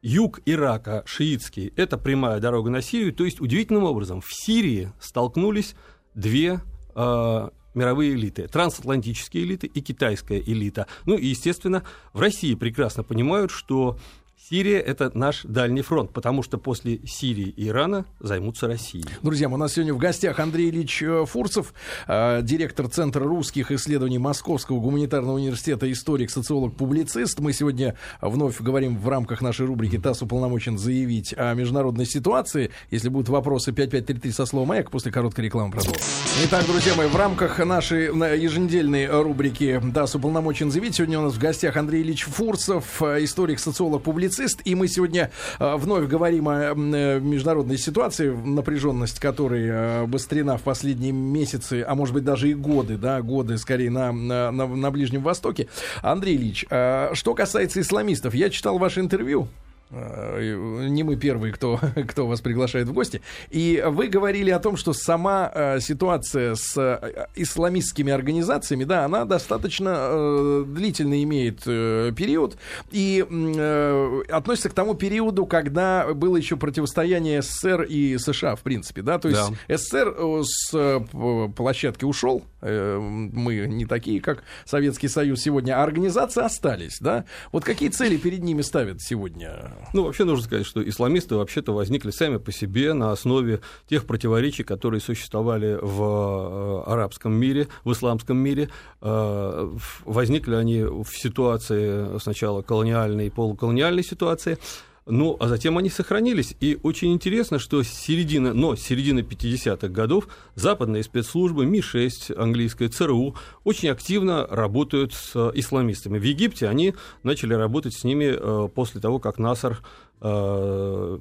юг 0.00 0.40
Ирака, 0.46 1.02
шиитский, 1.04 1.72
это 1.76 1.98
прямая 1.98 2.40
дорога 2.40 2.70
на 2.70 2.80
Сирию. 2.80 3.12
То 3.12 3.24
есть, 3.24 3.40
удивительным 3.40 3.84
образом, 3.84 4.22
в 4.22 4.32
Сирии 4.32 4.92
столкнулись 4.98 5.74
две 6.14 6.60
э, 6.94 7.48
мировые 7.74 8.14
элиты. 8.14 8.48
Трансатлантические 8.48 9.44
элиты 9.44 9.66
и 9.66 9.80
китайская 9.82 10.40
элита. 10.40 10.86
Ну 11.04 11.16
и, 11.16 11.26
естественно, 11.26 11.84
в 12.14 12.20
России 12.20 12.54
прекрасно 12.54 13.02
понимают, 13.02 13.50
что 13.50 13.98
Сирия– 14.38 14.78
это 14.86 15.10
наш 15.14 15.42
дальний 15.44 15.80
фронт, 15.80 16.12
потому 16.12 16.42
что 16.42 16.58
после 16.58 17.00
Сирии 17.06 17.48
и 17.48 17.68
Ирана 17.68 18.04
займутся 18.20 18.68
Россией. 18.68 19.06
Друзья, 19.22 19.48
у 19.48 19.56
нас 19.56 19.72
сегодня 19.72 19.94
в 19.94 19.98
гостях 19.98 20.38
Андрей 20.38 20.68
Ильич 20.68 21.02
э, 21.02 21.24
Фурцев, 21.26 21.72
э, 22.06 22.42
директор 22.42 22.86
Центра 22.86 23.24
русских 23.24 23.72
исследований 23.72 24.18
Московского 24.18 24.78
гуманитарного 24.78 25.36
университета, 25.36 25.90
историк, 25.90 26.30
социолог, 26.30 26.76
публицист. 26.76 27.40
Мы 27.40 27.54
сегодня 27.54 27.96
вновь 28.20 28.60
говорим 28.60 28.98
в 28.98 29.08
рамках 29.08 29.40
нашей 29.40 29.66
рубрики 29.66 29.98
«ТАСС 29.98 30.22
уполномочен 30.22 30.78
заявить 30.78 31.34
о 31.36 31.54
международной 31.54 32.06
ситуации». 32.06 32.70
Если 32.90 33.08
будут 33.08 33.30
вопросы, 33.30 33.72
5533 33.72 34.32
со 34.32 34.46
словом 34.46 34.68
«Маяк», 34.68 34.90
после 34.90 35.10
короткой 35.10 35.46
рекламы 35.46 35.72
продолжим. 35.72 36.02
Итак, 36.44 36.66
друзья 36.66 36.94
мои, 36.94 37.08
в 37.08 37.16
рамках 37.16 37.58
нашей 37.58 38.08
еженедельной 38.38 39.06
рубрики 39.06 39.82
«ТАСС 39.92 40.14
уполномочен 40.14 40.70
заявить» 40.70 40.94
сегодня 40.94 41.18
у 41.18 41.22
нас 41.22 41.32
в 41.32 41.38
гостях 41.40 41.76
Андрей 41.76 42.02
Ильич 42.02 42.24
Фурцев, 42.24 43.02
э, 43.02 43.24
историк, 43.24 43.58
социолог, 43.58 44.02
публицист 44.02 44.25
публицист, 44.26 44.60
и 44.64 44.74
мы 44.74 44.88
сегодня 44.88 45.30
э, 45.60 45.76
вновь 45.76 46.08
говорим 46.08 46.48
о 46.48 46.74
э, 46.74 47.20
международной 47.20 47.78
ситуации, 47.78 48.28
напряженность 48.30 49.20
которой 49.20 49.66
э, 49.66 50.02
обострена 50.02 50.58
в 50.58 50.62
последние 50.62 51.12
месяцы, 51.12 51.84
а 51.86 51.94
может 51.94 52.12
быть 52.12 52.24
даже 52.24 52.50
и 52.50 52.54
годы, 52.54 52.96
да, 52.96 53.22
годы 53.22 53.56
скорее 53.56 53.90
на, 53.90 54.10
на, 54.10 54.50
на 54.50 54.90
Ближнем 54.90 55.22
Востоке. 55.22 55.68
Андрей 56.02 56.36
Ильич, 56.36 56.64
что 56.66 57.34
касается 57.34 57.80
исламистов, 57.80 58.34
я 58.34 58.50
читал 58.50 58.78
ваше 58.78 59.00
интервью 59.00 59.48
не 59.90 61.02
мы 61.04 61.16
первые, 61.16 61.52
кто, 61.52 61.78
кто 62.08 62.26
вас 62.26 62.40
приглашает 62.40 62.88
в 62.88 62.92
гости. 62.92 63.22
И 63.50 63.82
вы 63.86 64.08
говорили 64.08 64.50
о 64.50 64.58
том, 64.58 64.76
что 64.76 64.92
сама 64.92 65.50
э, 65.54 65.80
ситуация 65.80 66.54
с 66.54 66.76
э, 66.76 67.26
исламистскими 67.36 68.12
организациями, 68.12 68.84
да, 68.84 69.04
она 69.04 69.24
достаточно 69.24 69.96
э, 69.96 70.64
длительно 70.66 71.22
имеет 71.22 71.62
э, 71.66 72.12
период 72.16 72.58
и 72.90 73.24
э, 73.28 74.22
относится 74.28 74.70
к 74.70 74.72
тому 74.74 74.94
периоду, 74.94 75.46
когда 75.46 76.12
было 76.14 76.36
еще 76.36 76.56
противостояние 76.56 77.42
СССР 77.42 77.82
и 77.82 78.18
США, 78.18 78.56
в 78.56 78.62
принципе, 78.62 79.02
да, 79.02 79.18
то 79.18 79.28
есть 79.28 79.40
да. 79.68 79.76
СССР 79.76 80.14
э, 80.16 80.42
с 80.44 80.70
э, 80.74 81.48
площадки 81.54 82.04
ушел, 82.04 82.42
э, 82.60 82.98
мы 82.98 83.66
не 83.66 83.86
такие, 83.86 84.20
как 84.20 84.42
Советский 84.64 85.08
Союз 85.08 85.40
сегодня, 85.40 85.80
а 85.80 85.84
организации 85.84 86.42
остались, 86.42 86.98
да. 87.00 87.24
Вот 87.52 87.64
какие 87.64 87.88
цели 87.88 88.16
перед 88.16 88.42
ними 88.42 88.62
ставят 88.62 89.00
сегодня? 89.00 89.75
Ну, 89.92 90.04
вообще 90.04 90.24
нужно 90.24 90.44
сказать, 90.44 90.66
что 90.66 90.86
исламисты 90.86 91.36
вообще-то 91.36 91.72
возникли 91.72 92.10
сами 92.10 92.36
по 92.38 92.52
себе 92.52 92.92
на 92.92 93.12
основе 93.12 93.60
тех 93.88 94.06
противоречий, 94.06 94.64
которые 94.64 95.00
существовали 95.00 95.78
в 95.80 96.84
э, 96.86 96.90
арабском 96.90 97.32
мире, 97.32 97.68
в 97.84 97.92
исламском 97.92 98.36
мире. 98.36 98.68
Э, 99.00 99.74
возникли 100.04 100.54
они 100.54 100.82
в 100.82 101.08
ситуации 101.08 102.18
сначала 102.18 102.62
колониальной 102.62 103.28
и 103.28 103.30
полуколониальной 103.30 104.04
ситуации, 104.04 104.58
ну, 105.06 105.36
а 105.38 105.48
затем 105.48 105.78
они 105.78 105.88
сохранились. 105.88 106.56
И 106.60 106.78
очень 106.82 107.12
интересно, 107.12 107.58
что 107.58 107.82
с 107.82 107.88
середины, 107.88 108.52
но 108.52 108.74
с 108.74 108.80
середины 108.80 109.20
50-х 109.20 109.88
годов 109.88 110.28
западные 110.56 111.04
спецслужбы 111.04 111.64
Ми-6, 111.64 112.34
английская 112.36 112.88
ЦРУ, 112.88 113.36
очень 113.62 113.88
активно 113.88 114.46
работают 114.48 115.14
с 115.14 115.50
исламистами. 115.54 116.18
В 116.18 116.24
Египте 116.24 116.68
они 116.68 116.94
начали 117.22 117.54
работать 117.54 117.94
с 117.94 118.02
ними 118.02 118.34
э, 118.36 118.68
после 118.74 119.00
того, 119.00 119.20
как 119.20 119.38
Насар 119.38 119.78
Э, 120.20 121.18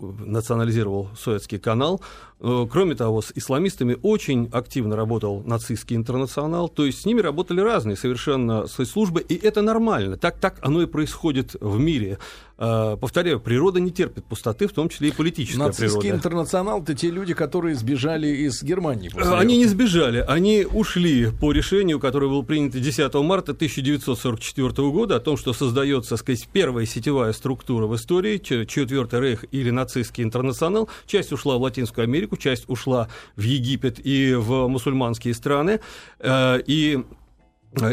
национализировал 0.00 1.10
Суэцкий 1.16 1.58
канал. 1.58 2.00
Э, 2.40 2.66
кроме 2.70 2.94
того, 2.94 3.22
с 3.22 3.32
исламистами 3.34 3.96
очень 4.02 4.50
активно 4.52 4.96
работал 4.96 5.42
нацистский 5.46 5.96
интернационал, 5.96 6.68
то 6.68 6.84
есть 6.84 7.00
с 7.00 7.06
ними 7.06 7.20
работали 7.20 7.60
разные 7.60 7.96
совершенно 7.96 8.66
спецслужбы, 8.66 9.22
и 9.22 9.34
это 9.34 9.62
нормально. 9.62 10.18
Так, 10.18 10.38
так 10.38 10.58
оно 10.60 10.82
и 10.82 10.86
происходит 10.86 11.56
в 11.60 11.78
мире. 11.78 12.18
Э, 12.56 12.96
повторяю, 13.00 13.40
природа 13.40 13.80
не 13.80 13.90
терпит 13.90 14.24
пустоты, 14.26 14.68
в 14.68 14.72
том 14.72 14.88
числе 14.88 15.08
и 15.08 15.12
политическая 15.12 15.58
Нацистский 15.58 16.00
природа. 16.00 16.18
интернационал— 16.18 16.82
это 16.82 16.94
те 16.94 17.10
люди, 17.10 17.34
которые 17.34 17.74
сбежали 17.74 18.28
из 18.28 18.62
Германии. 18.62 19.10
Они 19.16 19.56
не 19.56 19.66
сбежали, 19.66 20.18
они 20.18 20.66
ушли 20.70 21.30
по 21.30 21.50
решению, 21.50 21.98
которое 21.98 22.28
было 22.28 22.42
принято 22.42 22.78
10 22.78 23.12
марта 23.22 23.52
1944 23.52 24.90
года, 24.90 25.16
о 25.16 25.20
том, 25.20 25.36
что 25.36 25.52
создается, 25.52 26.16
сказать, 26.16 26.48
первая 26.52 26.86
сетевая 26.86 27.32
структура 27.32 27.86
в 27.86 27.96
истории, 27.96 28.38
Четвертый 28.38 29.20
Рейх 29.20 29.44
или 29.50 29.70
нацистский 29.74 30.24
интернационал. 30.24 30.88
Часть 31.06 31.32
ушла 31.32 31.58
в 31.58 31.62
Латинскую 31.62 32.04
Америку, 32.04 32.36
часть 32.36 32.64
ушла 32.68 33.08
в 33.36 33.42
Египет 33.42 34.00
и 34.04 34.34
в 34.34 34.68
мусульманские 34.68 35.34
страны. 35.34 35.80
Э, 36.20 36.60
и 36.66 37.04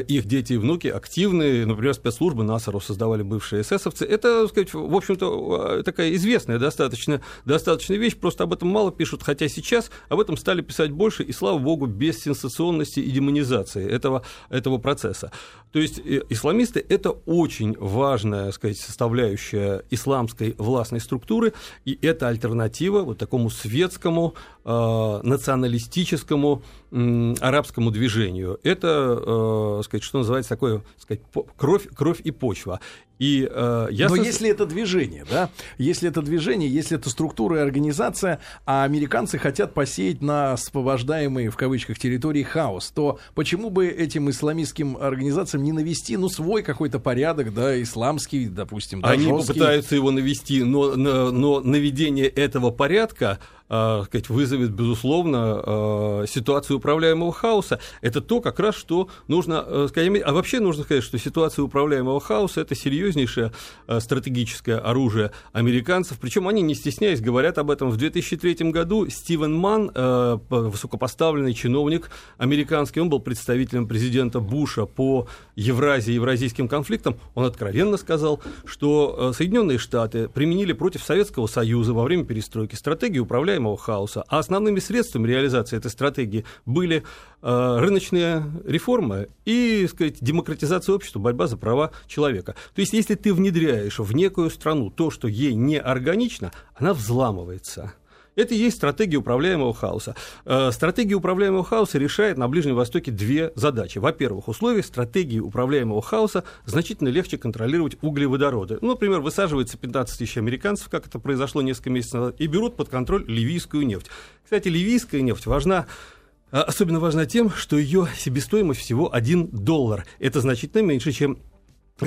их 0.07 0.25
дети 0.25 0.53
и 0.53 0.57
внуки 0.57 0.87
активные, 0.87 1.65
например, 1.65 1.93
спецслужбы 1.93 2.43
НАСАРу 2.43 2.79
создавали 2.79 3.23
бывшие 3.23 3.61
эсэсовцы. 3.61 4.05
Это, 4.05 4.43
так 4.43 4.49
сказать, 4.49 4.73
в 4.73 4.95
общем-то, 4.95 5.77
э, 5.79 5.83
такая 5.83 6.13
известная 6.15 6.59
достаточно, 6.59 7.21
достаточно 7.45 7.93
вещь, 7.93 8.15
просто 8.15 8.43
об 8.43 8.53
этом 8.53 8.69
мало 8.69 8.91
пишут, 8.91 9.23
хотя 9.23 9.47
сейчас 9.47 9.91
об 10.09 10.19
этом 10.19 10.37
стали 10.37 10.61
писать 10.61 10.91
больше, 10.91 11.23
и, 11.23 11.31
слава 11.31 11.57
богу, 11.57 11.87
без 11.87 12.21
сенсационности 12.21 12.99
и 12.99 13.11
демонизации 13.11 13.89
этого, 13.89 14.23
этого 14.49 14.77
процесса. 14.77 15.31
То 15.71 15.79
есть 15.79 15.99
э, 15.99 16.21
исламисты– 16.29 16.85
это 16.89 17.11
очень 17.11 17.75
важная, 17.79 18.45
так 18.45 18.55
сказать, 18.55 18.77
составляющая 18.77 19.83
исламской 19.89 20.55
властной 20.57 20.99
структуры, 20.99 21.53
и 21.85 21.97
это 22.01 22.27
альтернатива 22.27 23.01
вот 23.01 23.17
такому 23.17 23.49
светскому, 23.49 24.35
э, 24.65 25.19
националистическому 25.23 26.61
э, 26.61 26.80
арабскому 26.91 27.91
движению. 27.91 28.59
Это 28.63 29.21
Э, 29.25 29.81
сказать, 29.83 30.03
что 30.03 30.19
называется 30.19 30.49
такое, 30.49 30.81
сказать, 30.97 31.21
кровь, 31.57 31.87
кровь 31.93 32.21
и 32.21 32.31
почва. 32.31 32.79
И, 33.21 33.47
э, 33.47 33.87
ясно... 33.91 34.17
Но 34.17 34.23
если 34.23 34.49
это 34.49 34.65
движение, 34.65 35.23
да, 35.29 35.51
если 35.77 36.09
это 36.09 36.23
движение, 36.23 36.67
если 36.67 36.97
это 36.97 37.11
структура 37.11 37.57
и 37.57 37.59
организация, 37.59 38.39
а 38.65 38.83
американцы 38.83 39.37
хотят 39.37 39.75
посеять 39.75 40.23
на 40.23 40.53
освобождаемые 40.53 41.51
в 41.51 41.55
кавычках 41.55 41.99
территории 41.99 42.41
хаос, 42.41 42.89
то 42.89 43.19
почему 43.35 43.69
бы 43.69 43.87
этим 43.87 44.31
исламистским 44.31 44.97
организациям 44.97 45.63
не 45.63 45.71
навести, 45.71 46.17
ну, 46.17 46.29
свой 46.29 46.63
какой-то 46.63 46.97
порядок, 46.97 47.53
да, 47.53 47.79
исламский, 47.79 48.47
допустим, 48.47 49.01
да, 49.01 49.09
Они 49.09 49.25
жесткий. 49.25 49.49
попытаются 49.49 49.93
его 49.93 50.09
навести, 50.09 50.63
но, 50.63 50.95
но 50.95 51.59
наведение 51.59 52.25
этого 52.27 52.71
порядка 52.71 53.37
э, 53.71 54.03
сказать, 54.05 54.29
вызовет, 54.29 54.71
безусловно, 54.71 55.61
э, 55.65 56.25
ситуацию 56.27 56.77
управляемого 56.77 57.31
хаоса. 57.31 57.79
Это 58.01 58.21
то, 58.21 58.41
как 58.41 58.59
раз, 58.59 58.75
что 58.75 59.09
нужно 59.27 59.63
э, 59.65 59.87
сказать. 59.89 60.21
А 60.25 60.33
вообще 60.33 60.59
нужно 60.59 60.83
сказать, 60.83 61.03
что 61.03 61.17
ситуация 61.17 61.63
управляемого 61.63 62.19
хаоса– 62.19 62.61
это 62.61 62.75
серьезно 62.75 63.10
серьезнейшее 63.11 63.51
э, 63.87 63.99
стратегическое 63.99 64.77
оружие 64.77 65.31
американцев. 65.53 66.17
Причем 66.19 66.47
они, 66.47 66.61
не 66.61 66.75
стесняясь, 66.75 67.21
говорят 67.21 67.57
об 67.57 67.69
этом. 67.69 67.89
В 67.89 67.97
2003 67.97 68.71
году 68.71 69.07
Стивен 69.09 69.53
Ман, 69.53 69.91
э, 69.93 70.37
высокопоставленный 70.49 71.53
чиновник 71.53 72.09
американский, 72.37 73.01
он 73.01 73.09
был 73.09 73.19
представителем 73.19 73.87
президента 73.87 74.39
Буша 74.39 74.85
по 74.85 75.27
Евразии, 75.55 76.13
евразийским 76.13 76.67
конфликтам, 76.67 77.17
он 77.35 77.45
откровенно 77.45 77.97
сказал, 77.97 78.41
что 78.65 79.31
э, 79.31 79.35
Соединенные 79.35 79.77
Штаты 79.77 80.27
применили 80.27 80.73
против 80.73 81.03
Советского 81.03 81.47
Союза 81.47 81.93
во 81.93 82.03
время 82.03 82.23
перестройки 82.23 82.75
стратегию 82.75 83.23
управляемого 83.23 83.77
хаоса, 83.77 84.23
а 84.27 84.39
основными 84.39 84.79
средствами 84.79 85.27
реализации 85.27 85.77
этой 85.77 85.91
стратегии 85.91 86.45
были 86.65 87.03
рыночные 87.41 88.43
реформы 88.65 89.29
и, 89.45 89.87
сказать, 89.89 90.17
демократизация 90.21 90.93
общества, 90.93 91.19
борьба 91.19 91.47
за 91.47 91.57
права 91.57 91.91
человека. 92.07 92.55
То 92.75 92.81
есть 92.81 92.93
если 92.93 93.15
ты 93.15 93.33
внедряешь 93.33 93.99
в 93.99 94.13
некую 94.13 94.49
страну 94.49 94.89
то, 94.89 95.09
что 95.09 95.27
ей 95.27 95.53
не 95.53 95.79
органично, 95.79 96.51
она 96.75 96.93
взламывается. 96.93 97.93
Это 98.35 98.53
и 98.53 98.57
есть 98.57 98.77
стратегия 98.77 99.17
управляемого 99.17 99.73
хаоса. 99.73 100.15
Э, 100.45 100.71
стратегия 100.71 101.15
управляемого 101.15 101.65
хаоса 101.65 101.97
решает 101.97 102.37
на 102.37 102.47
Ближнем 102.47 102.75
Востоке 102.75 103.11
две 103.11 103.51
задачи. 103.55 103.97
Во-первых, 103.97 104.47
в 104.47 104.51
условиях 104.51 104.85
стратегии 104.85 105.39
управляемого 105.39 106.01
хаоса 106.01 106.45
значительно 106.65 107.09
легче 107.09 107.37
контролировать 107.37 107.97
углеводороды. 108.01 108.77
Ну, 108.81 108.89
например, 108.89 109.19
высаживается 109.19 109.77
15 109.77 110.17
тысяч 110.17 110.37
американцев, 110.37 110.87
как 110.89 111.07
это 111.07 111.19
произошло 111.19 111.61
несколько 111.61 111.89
месяцев 111.89 112.13
назад, 112.19 112.35
и 112.39 112.47
берут 112.47 112.77
под 112.77 112.87
контроль 112.87 113.25
ливийскую 113.27 113.85
нефть. 113.85 114.07
Кстати, 114.43 114.69
ливийская 114.69 115.21
нефть 115.21 115.45
важна 115.45 115.85
э, 115.85 116.20
Особенно 116.51 116.99
важна 116.99 117.25
тем, 117.25 117.49
что 117.49 117.77
ее 117.77 118.07
себестоимость 118.17 118.81
всего 118.81 119.13
1 119.13 119.47
доллар. 119.51 120.05
Это 120.19 120.41
значительно 120.41 120.81
меньше, 120.81 121.11
чем 121.13 121.39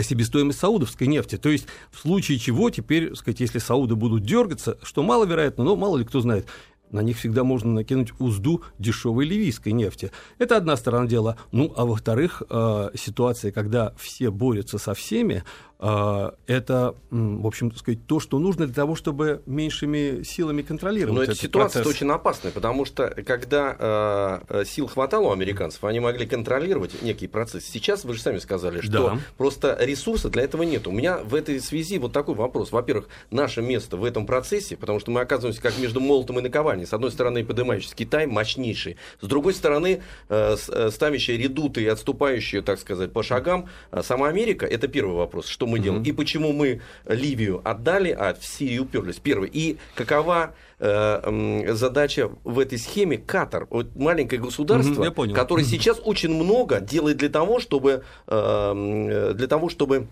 себестоимость 0.02 0.58
саудовской 0.58 1.06
нефти. 1.06 1.36
То 1.36 1.48
есть 1.48 1.66
в 1.90 2.00
случае 2.00 2.38
чего 2.38 2.70
теперь, 2.70 3.14
сказать, 3.14 3.40
если 3.40 3.58
сауды 3.58 3.94
будут 3.94 4.22
дергаться, 4.22 4.78
что 4.82 5.02
маловероятно, 5.02 5.64
но 5.64 5.76
мало 5.76 5.96
ли 5.96 6.04
кто 6.04 6.20
знает, 6.20 6.46
на 6.90 7.00
них 7.00 7.18
всегда 7.18 7.42
можно 7.42 7.72
накинуть 7.72 8.12
узду 8.20 8.62
дешевой 8.78 9.24
ливийской 9.26 9.72
нефти. 9.72 10.12
Это 10.38 10.56
одна 10.56 10.76
сторона 10.76 11.06
дела. 11.06 11.36
Ну, 11.50 11.72
а 11.76 11.84
во-вторых, 11.86 12.42
э, 12.48 12.90
ситуация, 12.94 13.50
когда 13.50 13.94
все 13.98 14.30
борются 14.30 14.78
со 14.78 14.94
всеми, 14.94 15.42
а, 15.73 15.73
это, 15.78 16.94
в 17.10 17.46
общем, 17.46 17.70
так 17.70 17.78
сказать, 17.78 18.06
то, 18.06 18.20
что 18.20 18.38
нужно 18.38 18.66
для 18.66 18.74
того, 18.74 18.94
чтобы 18.94 19.42
меньшими 19.46 20.22
силами 20.22 20.62
контролировать. 20.62 21.16
Но 21.16 21.22
эта 21.22 21.34
ситуация 21.34 21.84
очень 21.84 22.08
опасная, 22.10 22.52
потому 22.52 22.84
что 22.84 23.08
когда 23.26 24.40
э, 24.48 24.64
сил 24.64 24.86
хватало 24.86 25.28
у 25.28 25.32
американцев, 25.32 25.84
они 25.84 26.00
могли 26.00 26.26
контролировать 26.26 27.02
некий 27.02 27.26
процесс. 27.26 27.64
Сейчас 27.64 28.04
вы 28.04 28.14
же 28.14 28.22
сами 28.22 28.38
сказали, 28.38 28.80
что 28.80 29.10
да. 29.10 29.18
просто 29.36 29.76
ресурса 29.80 30.28
для 30.30 30.42
этого 30.42 30.62
нет. 30.62 30.86
У 30.86 30.92
меня 30.92 31.18
в 31.18 31.34
этой 31.34 31.60
связи 31.60 31.98
вот 31.98 32.12
такой 32.12 32.34
вопрос. 32.34 32.72
Во-первых, 32.72 33.08
наше 33.30 33.62
место 33.62 33.96
в 33.96 34.04
этом 34.04 34.26
процессе, 34.26 34.76
потому 34.76 35.00
что 35.00 35.10
мы 35.10 35.20
оказываемся 35.20 35.60
как 35.60 35.78
между 35.78 36.00
молотом 36.00 36.38
и 36.38 36.42
наковальней. 36.42 36.86
С 36.86 36.92
одной 36.92 37.10
стороны, 37.10 37.44
поднимающийся 37.44 37.94
Китай 37.94 38.26
мощнейший, 38.26 38.96
с 39.20 39.26
другой 39.26 39.54
стороны, 39.54 40.02
э, 40.28 40.56
э, 40.68 40.90
ставящие 40.90 41.36
редуты 41.36 41.82
и 41.82 41.86
отступающие, 41.86 42.62
так 42.62 42.78
сказать, 42.78 43.12
по 43.12 43.22
шагам 43.22 43.68
сама 44.02 44.28
Америка. 44.28 44.66
Это 44.66 44.88
первый 44.88 45.16
вопрос. 45.16 45.46
Что 45.46 45.63
мы 45.66 45.78
делаем, 45.78 46.02
mm-hmm. 46.02 46.08
и 46.08 46.12
почему 46.12 46.52
мы 46.52 46.80
Ливию 47.06 47.60
отдали, 47.64 48.10
а 48.10 48.34
в 48.34 48.44
Сирию 48.44 48.82
уперлись. 48.82 49.16
Первый. 49.16 49.50
И 49.52 49.78
какова 49.94 50.54
э, 50.78 51.72
задача 51.72 52.30
в 52.44 52.58
этой 52.58 52.78
схеме 52.78 53.18
Катар, 53.18 53.66
вот 53.70 53.94
маленькое 53.96 54.40
государство, 54.40 55.04
mm-hmm, 55.04 55.32
которое 55.32 55.62
mm-hmm. 55.62 55.68
сейчас 55.68 56.00
очень 56.04 56.34
много 56.34 56.80
делает 56.80 57.16
для 57.18 57.28
того, 57.28 57.60
чтобы, 57.60 58.04
э, 58.26 59.32
для 59.34 59.46
того, 59.46 59.68
чтобы 59.68 60.08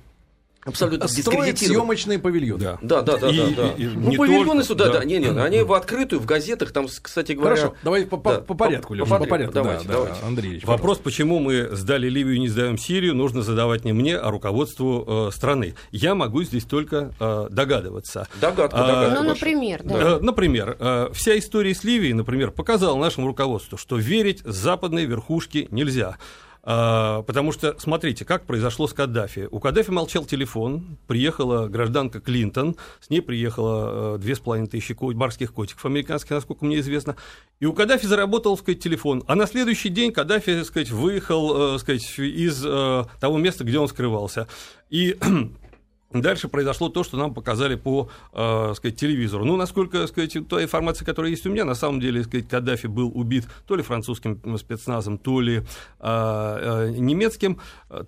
абсолютно 0.64 1.08
Строить 1.08 1.58
съемочные 1.58 2.18
павильоны. 2.18 2.60
Да, 2.60 2.78
да, 2.82 3.02
да, 3.02 3.16
да. 3.18 3.28
И, 3.28 3.54
да, 3.54 3.68
И, 3.76 3.84
и, 3.84 3.86
ну, 3.88 4.14
павильоны 4.14 4.62
сюда, 4.62 4.86
да, 4.86 4.98
да, 5.00 5.04
не, 5.04 5.18
не, 5.18 5.28
они 5.28 5.62
в 5.62 5.72
открытую, 5.72 6.20
в 6.20 6.26
газетах, 6.26 6.72
там, 6.72 6.86
кстати 6.86 7.32
говоря... 7.32 7.56
Хорошо, 7.56 7.74
давай 7.82 8.06
по, 8.06 8.16
да, 8.16 8.40
по, 8.40 8.54
порядку, 8.54 8.94
Леша, 8.94 9.10
по, 9.10 9.18
по 9.18 9.26
порядку, 9.26 9.54
давайте, 9.54 9.86
да, 9.86 9.94
давайте. 9.94 10.20
Да, 10.20 10.26
Андрей 10.26 10.60
Вопрос, 10.64 10.98
почему 10.98 11.38
мы 11.38 11.68
сдали 11.72 12.08
Ливию 12.08 12.36
и 12.36 12.38
не 12.38 12.48
сдаем 12.48 12.78
Сирию, 12.78 13.14
нужно 13.14 13.42
задавать 13.42 13.84
не 13.84 13.92
мне, 13.92 14.16
а 14.16 14.30
руководству 14.30 15.28
э, 15.28 15.30
страны. 15.32 15.74
Я 15.90 16.14
могу 16.14 16.42
здесь 16.42 16.64
только 16.64 17.12
э, 17.18 17.46
догадываться. 17.50 18.28
Догадка, 18.40 18.76
а, 18.76 18.86
догадка. 18.86 19.22
Ну, 19.22 19.28
например, 19.28 19.80
да. 19.84 19.94
Э, 19.94 20.18
например, 20.20 20.76
э, 20.78 21.08
вся 21.12 21.38
история 21.38 21.74
с 21.74 21.84
Ливией, 21.84 22.12
например, 22.12 22.50
показала 22.50 22.98
нашему 22.98 23.26
руководству, 23.26 23.76
что 23.78 23.96
верить 23.96 24.42
западной 24.44 25.04
верхушке 25.04 25.68
нельзя. 25.70 26.16
А, 26.64 27.22
потому 27.22 27.50
что, 27.50 27.76
смотрите, 27.78 28.24
как 28.24 28.46
произошло 28.46 28.86
с 28.86 28.92
Каддафи. 28.92 29.48
У 29.50 29.58
Каддафи 29.58 29.90
молчал 29.90 30.24
телефон, 30.24 30.96
приехала 31.08 31.66
гражданка 31.66 32.20
Клинтон, 32.20 32.76
с 33.00 33.10
ней 33.10 33.20
приехало 33.20 34.14
э, 34.14 34.18
две 34.18 34.36
с 34.36 34.38
половиной 34.38 34.68
тысячи 34.68 34.96
морских 35.00 35.52
котиков 35.52 35.84
американских, 35.84 36.30
насколько 36.30 36.64
мне 36.64 36.78
известно, 36.78 37.16
и 37.58 37.66
у 37.66 37.72
Каддафи 37.72 38.06
заработал, 38.06 38.56
сказать, 38.56 38.80
телефон. 38.80 39.24
А 39.26 39.34
на 39.34 39.46
следующий 39.46 39.88
день 39.88 40.12
Каддафи, 40.12 40.62
сказать, 40.62 40.90
выехал, 40.90 41.74
э, 41.74 41.78
сказать, 41.80 42.18
из 42.18 42.64
э, 42.64 43.04
того 43.20 43.38
места, 43.38 43.64
где 43.64 43.80
он 43.80 43.88
скрывался. 43.88 44.46
И 44.88 45.18
Дальше 46.12 46.48
произошло 46.48 46.88
то, 46.88 47.04
что 47.04 47.16
нам 47.16 47.34
показали 47.34 47.74
по 47.74 48.08
э, 48.32 48.72
сказать, 48.76 48.96
телевизору. 48.96 49.44
Ну, 49.44 49.56
насколько 49.56 50.06
сказать, 50.06 50.36
та 50.48 50.62
информация, 50.62 51.04
которая 51.04 51.30
есть 51.30 51.46
у 51.46 51.50
меня, 51.50 51.64
на 51.64 51.74
самом 51.74 52.00
деле 52.00 52.22
сказать, 52.24 52.48
Каддафи 52.48 52.86
был 52.86 53.10
убит 53.14 53.46
то 53.66 53.76
ли 53.76 53.82
французским 53.82 54.58
спецназом, 54.58 55.18
то 55.18 55.40
ли 55.40 55.58
э, 55.58 55.62
э, 56.00 56.94
немецким. 56.98 57.60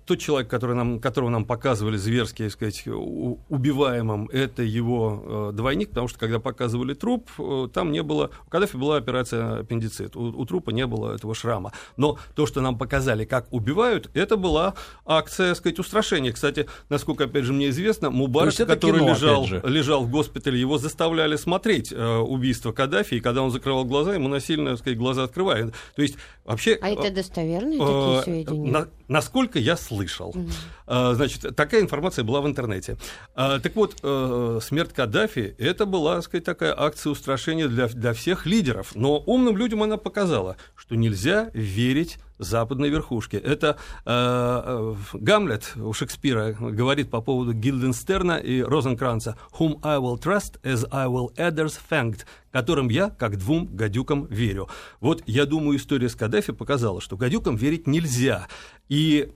Тот 0.05 0.19
человек, 0.19 0.49
который 0.49 0.75
нам, 0.75 0.99
которого 0.99 1.29
нам 1.29 1.45
показывали 1.45 1.97
зверски 1.97 2.47
сказать, 2.49 2.83
убиваемым, 2.87 4.29
это 4.31 4.63
его 4.63 5.49
э, 5.51 5.55
двойник, 5.55 5.89
потому 5.89 6.07
что 6.07 6.19
когда 6.19 6.39
показывали 6.39 6.93
труп, 6.93 7.29
э, 7.39 7.67
там 7.73 7.91
не 7.91 8.03
было... 8.03 8.29
У 8.45 8.49
Каддафи 8.49 8.77
была 8.77 8.97
операция 8.97 9.59
аппендицит, 9.59 10.15
у, 10.15 10.21
у 10.21 10.45
трупа 10.45 10.71
не 10.71 10.85
было 10.85 11.15
этого 11.15 11.33
шрама. 11.33 11.71
Но 11.97 12.17
то, 12.35 12.45
что 12.45 12.61
нам 12.61 12.77
показали, 12.77 13.25
как 13.25 13.51
убивают, 13.51 14.09
это 14.13 14.37
была 14.37 14.75
акция 15.05 15.55
сказать, 15.55 15.79
устрашения. 15.79 16.31
Кстати, 16.31 16.67
насколько, 16.89 17.25
опять 17.25 17.45
же, 17.45 17.53
мне 17.53 17.69
известно, 17.69 17.94
известно, 17.95 18.09
Мубарак, 18.09 18.55
который 18.55 18.99
кино, 18.99 19.11
лежал, 19.11 19.47
лежал 19.63 20.03
в 20.03 20.09
госпитале, 20.09 20.59
его 20.59 20.77
заставляли 20.77 21.35
смотреть 21.35 21.91
э, 21.91 22.17
убийство 22.17 22.71
Каддафи, 22.71 23.15
и 23.15 23.19
когда 23.19 23.41
он 23.41 23.51
закрывал 23.51 23.85
глаза, 23.85 24.13
ему 24.13 24.27
насильно, 24.27 24.71
так 24.71 24.79
сказать, 24.79 24.97
глаза 24.97 25.23
открывали. 25.23 25.71
То 25.95 26.01
есть 26.01 26.15
вообще... 26.43 26.77
А 26.81 26.89
это 26.89 27.11
достоверные 27.11 27.79
э, 27.79 28.17
такие 28.17 28.23
сведения? 28.23 28.71
На, 28.71 28.87
насколько 29.07 29.59
я 29.59 29.77
слышал. 29.77 30.31
Mm. 30.31 30.51
Э, 30.87 31.13
значит, 31.15 31.55
такая 31.55 31.81
информация 31.81 32.23
была 32.23 32.41
в 32.41 32.47
интернете. 32.47 32.97
Э, 33.35 33.59
так 33.61 33.75
вот, 33.75 33.95
э, 34.01 34.59
смерть 34.61 34.93
Каддафи, 34.93 35.55
это 35.57 35.85
была, 35.85 36.15
так 36.15 36.23
сказать, 36.25 36.43
такая 36.43 36.75
акция 36.77 37.11
устрашения 37.11 37.67
для, 37.67 37.87
для 37.87 38.13
всех 38.13 38.45
лидеров. 38.45 38.91
Но 38.95 39.17
умным 39.19 39.57
людям 39.57 39.83
она 39.83 39.97
показала, 39.97 40.57
что 40.75 40.95
нельзя 40.95 41.49
верить 41.53 42.17
западной 42.37 42.89
верхушке. 42.89 43.37
Это 43.37 43.77
э, 44.05 44.11
э, 44.11 44.95
Гамлет 45.13 45.73
у 45.75 45.93
Шекспира 45.93 46.51
говорит 46.53 47.09
по 47.09 47.21
поводу 47.21 47.53
Гильденстерна 47.53 48.37
и 48.37 48.61
Розенкранца 48.61 49.37
«Whom 49.57 49.79
I 49.83 49.97
will 49.97 50.19
trust 50.21 50.59
as 50.63 50.87
I 50.91 51.07
will 51.07 51.33
others 51.37 51.79
thanked», 51.89 52.25
которым 52.51 52.89
я, 52.89 53.09
как 53.09 53.37
двум 53.37 53.67
гадюкам, 53.75 54.25
верю. 54.25 54.69
Вот, 55.01 55.23
я 55.25 55.45
думаю, 55.45 55.77
история 55.77 56.09
с 56.09 56.15
Каддафи 56.15 56.53
показала, 56.53 57.01
что 57.01 57.17
гадюкам 57.17 57.55
верить 57.55 57.87
нельзя. 57.87 58.47
И 58.87 59.31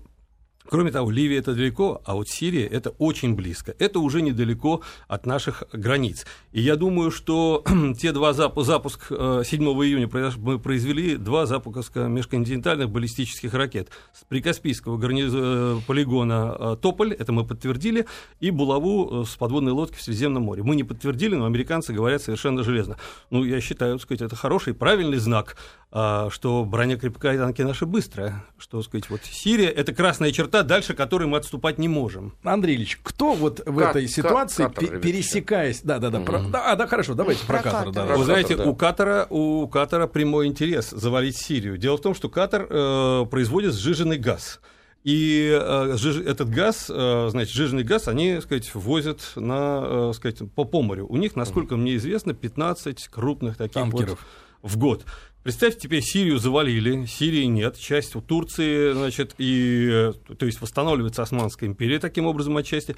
Кроме 0.69 0.91
того, 0.91 1.11
Ливия 1.11 1.39
это 1.39 1.53
далеко, 1.53 2.01
а 2.05 2.15
вот 2.15 2.29
Сирия 2.29 2.67
это 2.67 2.91
очень 2.91 3.35
близко. 3.35 3.75
Это 3.79 3.99
уже 3.99 4.21
недалеко 4.21 4.81
от 5.07 5.25
наших 5.25 5.63
границ. 5.73 6.25
И 6.51 6.61
я 6.61 6.75
думаю, 6.75 7.11
что 7.11 7.63
те 7.99 8.11
два 8.11 8.33
запуска, 8.33 8.71
запуск 8.71 9.07
7 9.07 9.63
июня 9.63 10.09
мы 10.37 10.59
произвели 10.59 11.17
два 11.17 11.45
запуска 11.45 12.07
межконтинентальных 12.07 12.89
баллистических 12.89 13.53
ракет. 13.53 13.89
С 14.13 14.23
Прикаспийского. 14.23 14.99
Э, 14.99 15.79
полигона 15.87 16.55
э, 16.59 16.77
Тополь, 16.81 17.13
это 17.13 17.31
мы 17.31 17.45
подтвердили, 17.45 18.05
и 18.39 18.51
булаву 18.51 19.23
э, 19.23 19.25
с 19.25 19.35
подводной 19.35 19.71
лодки 19.71 19.97
в 19.97 20.01
Средиземном 20.01 20.43
море. 20.43 20.63
Мы 20.63 20.75
не 20.75 20.83
подтвердили, 20.83 21.35
но 21.35 21.45
американцы 21.45 21.93
говорят 21.93 22.21
совершенно 22.21 22.63
железно. 22.63 22.97
Ну, 23.29 23.43
я 23.43 23.59
считаю, 23.61 23.97
сказать, 23.99 24.21
это 24.21 24.35
хороший, 24.35 24.73
правильный 24.73 25.17
знак, 25.17 25.57
что 25.89 26.65
броня 26.65 26.97
крепкая 26.97 27.37
танки 27.37 27.63
наши 27.63 27.85
быстрые. 27.87 28.43
Что, 28.57 28.81
сказать, 28.83 29.09
вот 29.09 29.21
Сирия— 29.23 29.69
это 29.69 29.93
красная 29.93 30.31
черта, 30.31 30.58
дальше 30.63 30.93
которой 30.93 31.27
мы 31.27 31.37
отступать 31.37 31.77
не 31.77 31.87
можем. 31.87 32.33
Андрей 32.43 32.75
Ильич, 32.75 32.99
кто 33.03 33.33
вот 33.33 33.61
в 33.65 33.77
как, 33.77 33.91
этой 33.91 34.07
ситуации, 34.07 34.63
как, 34.63 34.75
Катар, 34.75 34.99
пересекаясь... 34.99 35.81
Да-да-да, 35.81 36.19
про... 36.19 36.39
да, 36.41 36.75
да, 36.75 36.87
хорошо, 36.87 37.13
давайте 37.13 37.45
про, 37.45 37.59
про 37.59 37.63
Катар. 37.63 37.91
Да. 37.91 38.05
Вы 38.05 38.23
знаете, 38.23 38.55
да. 38.55 38.65
у, 38.65 38.75
Катара, 38.75 39.27
у 39.29 39.67
Катара 39.67 40.07
прямой 40.07 40.47
интерес 40.47 40.89
завалить 40.89 41.37
Сирию. 41.37 41.77
Дело 41.77 41.97
в 41.97 42.01
том, 42.01 42.13
что 42.13 42.29
Катар 42.29 42.67
э, 42.69 43.25
производит 43.29 43.73
сжиженный 43.73 44.17
газ. 44.17 44.59
И 45.03 45.49
э, 45.49 45.95
этот 46.25 46.49
газ, 46.49 46.87
э, 46.89 47.27
значит, 47.31 47.53
жирный 47.53 47.83
газ, 47.83 48.07
они, 48.09 48.41
сказать, 48.41 48.73
возят 48.75 49.21
на, 49.35 50.09
э, 50.09 50.13
сказать, 50.13 50.39
по, 50.53 50.65
по 50.65 50.81
морю. 50.81 51.07
У 51.07 51.15
них, 51.15 51.35
насколько 51.35 51.77
мне 51.77 51.95
известно, 51.95 52.33
15 52.33 53.07
крупных 53.07 53.55
таких 53.55 53.73
Танкеров. 53.73 54.09
вот 54.09 54.19
в 54.61 54.77
год. 54.77 55.05
Представьте, 55.49 55.79
теперь 55.79 56.03
Сирию 56.03 56.37
завалили, 56.37 57.07
Сирии 57.07 57.45
нет, 57.45 57.75
часть 57.75 58.15
у 58.15 58.21
Турции, 58.21 58.93
значит, 58.93 59.33
и, 59.39 60.11
то 60.37 60.45
есть 60.45 60.61
восстанавливается 60.61 61.23
Османская 61.23 61.67
империя 61.67 61.97
таким 61.97 62.27
образом 62.27 62.55
отчасти, 62.55 62.95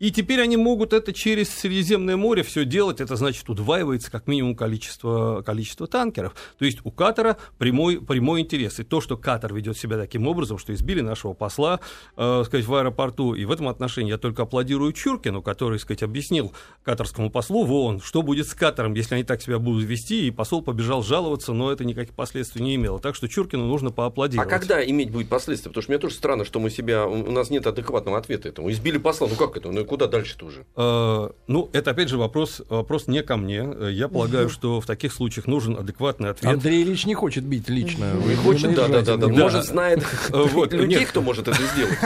и 0.00 0.10
теперь 0.10 0.40
они 0.40 0.56
могут 0.56 0.92
это 0.92 1.12
через 1.12 1.48
Средиземное 1.50 2.16
море 2.16 2.42
все 2.42 2.64
делать, 2.64 3.00
это 3.00 3.14
значит 3.14 3.48
удваивается 3.48 4.10
как 4.10 4.26
минимум 4.26 4.56
количество, 4.56 5.42
количество 5.42 5.86
танкеров. 5.86 6.34
То 6.58 6.64
есть 6.64 6.80
у 6.82 6.90
Катара 6.90 7.36
прямой, 7.58 8.02
прямой 8.02 8.40
интерес. 8.40 8.80
И 8.80 8.82
то, 8.82 9.00
что 9.00 9.16
Катар 9.16 9.54
ведет 9.54 9.78
себя 9.78 9.96
таким 9.96 10.26
образом, 10.26 10.58
что 10.58 10.74
избили 10.74 11.00
нашего 11.00 11.32
посла 11.32 11.78
э, 12.16 12.42
сказать, 12.44 12.66
в 12.66 12.74
аэропорту, 12.74 13.34
и 13.34 13.44
в 13.44 13.52
этом 13.52 13.68
отношении 13.68 14.10
я 14.10 14.18
только 14.18 14.42
аплодирую 14.42 14.92
Чуркину, 14.92 15.42
который 15.42 15.78
сказать, 15.78 16.02
объяснил 16.02 16.52
катарскому 16.82 17.30
послу 17.30 17.64
в 17.64 18.00
что 18.04 18.22
будет 18.22 18.48
с 18.48 18.54
Катаром, 18.54 18.94
если 18.94 19.14
они 19.14 19.24
так 19.24 19.40
себя 19.40 19.58
будут 19.58 19.84
вести, 19.84 20.26
и 20.26 20.30
посол 20.30 20.60
побежал 20.60 21.02
жаловаться, 21.02 21.52
но 21.52 21.70
это 21.70 21.84
никаких 21.94 22.14
последствий 22.14 22.62
не 22.62 22.74
имело. 22.74 22.98
Так 22.98 23.14
что 23.14 23.28
Чуркину 23.28 23.66
нужно 23.66 23.90
поаплодировать. 23.90 24.46
А 24.50 24.50
когда 24.50 24.84
иметь 24.84 25.10
будет 25.10 25.28
последствия? 25.28 25.70
Потому 25.70 25.82
что 25.82 25.92
мне 25.92 25.98
тоже 25.98 26.14
странно, 26.14 26.44
что 26.44 26.60
мы 26.60 26.70
себя, 26.70 27.06
у 27.06 27.30
нас 27.30 27.50
нет 27.50 27.66
адекватного 27.66 28.18
ответа 28.18 28.48
этому. 28.48 28.70
Избили 28.70 28.98
посла, 28.98 29.28
ну 29.28 29.36
как 29.36 29.56
это? 29.56 29.70
Ну 29.70 29.84
куда 29.84 30.06
дальше-то 30.06 30.46
уже? 30.46 30.66
Э, 30.76 31.30
ну, 31.46 31.70
это 31.72 31.92
опять 31.92 32.08
же 32.08 32.18
вопрос, 32.18 32.62
вопрос 32.68 33.06
не 33.06 33.22
ко 33.22 33.36
мне. 33.36 33.66
Я 33.90 34.08
полагаю, 34.08 34.48
что 34.48 34.80
в 34.80 34.86
таких 34.86 35.12
случаях 35.12 35.46
нужен 35.46 35.78
адекватный 35.78 36.30
ответ. 36.30 36.52
Андрей 36.52 36.82
Ильич 36.82 37.06
не 37.06 37.14
хочет 37.14 37.44
бить 37.44 37.68
лично. 37.68 38.12
Не 38.26 38.34
хочет, 38.34 38.74
да, 38.74 38.88
да, 38.88 39.02
да, 39.02 39.16
да. 39.16 39.28
Может, 39.28 39.64
знает 39.64 40.04
людей, 40.72 41.04
кто 41.04 41.22
может 41.22 41.48
это 41.48 41.58
сделать. 41.62 41.98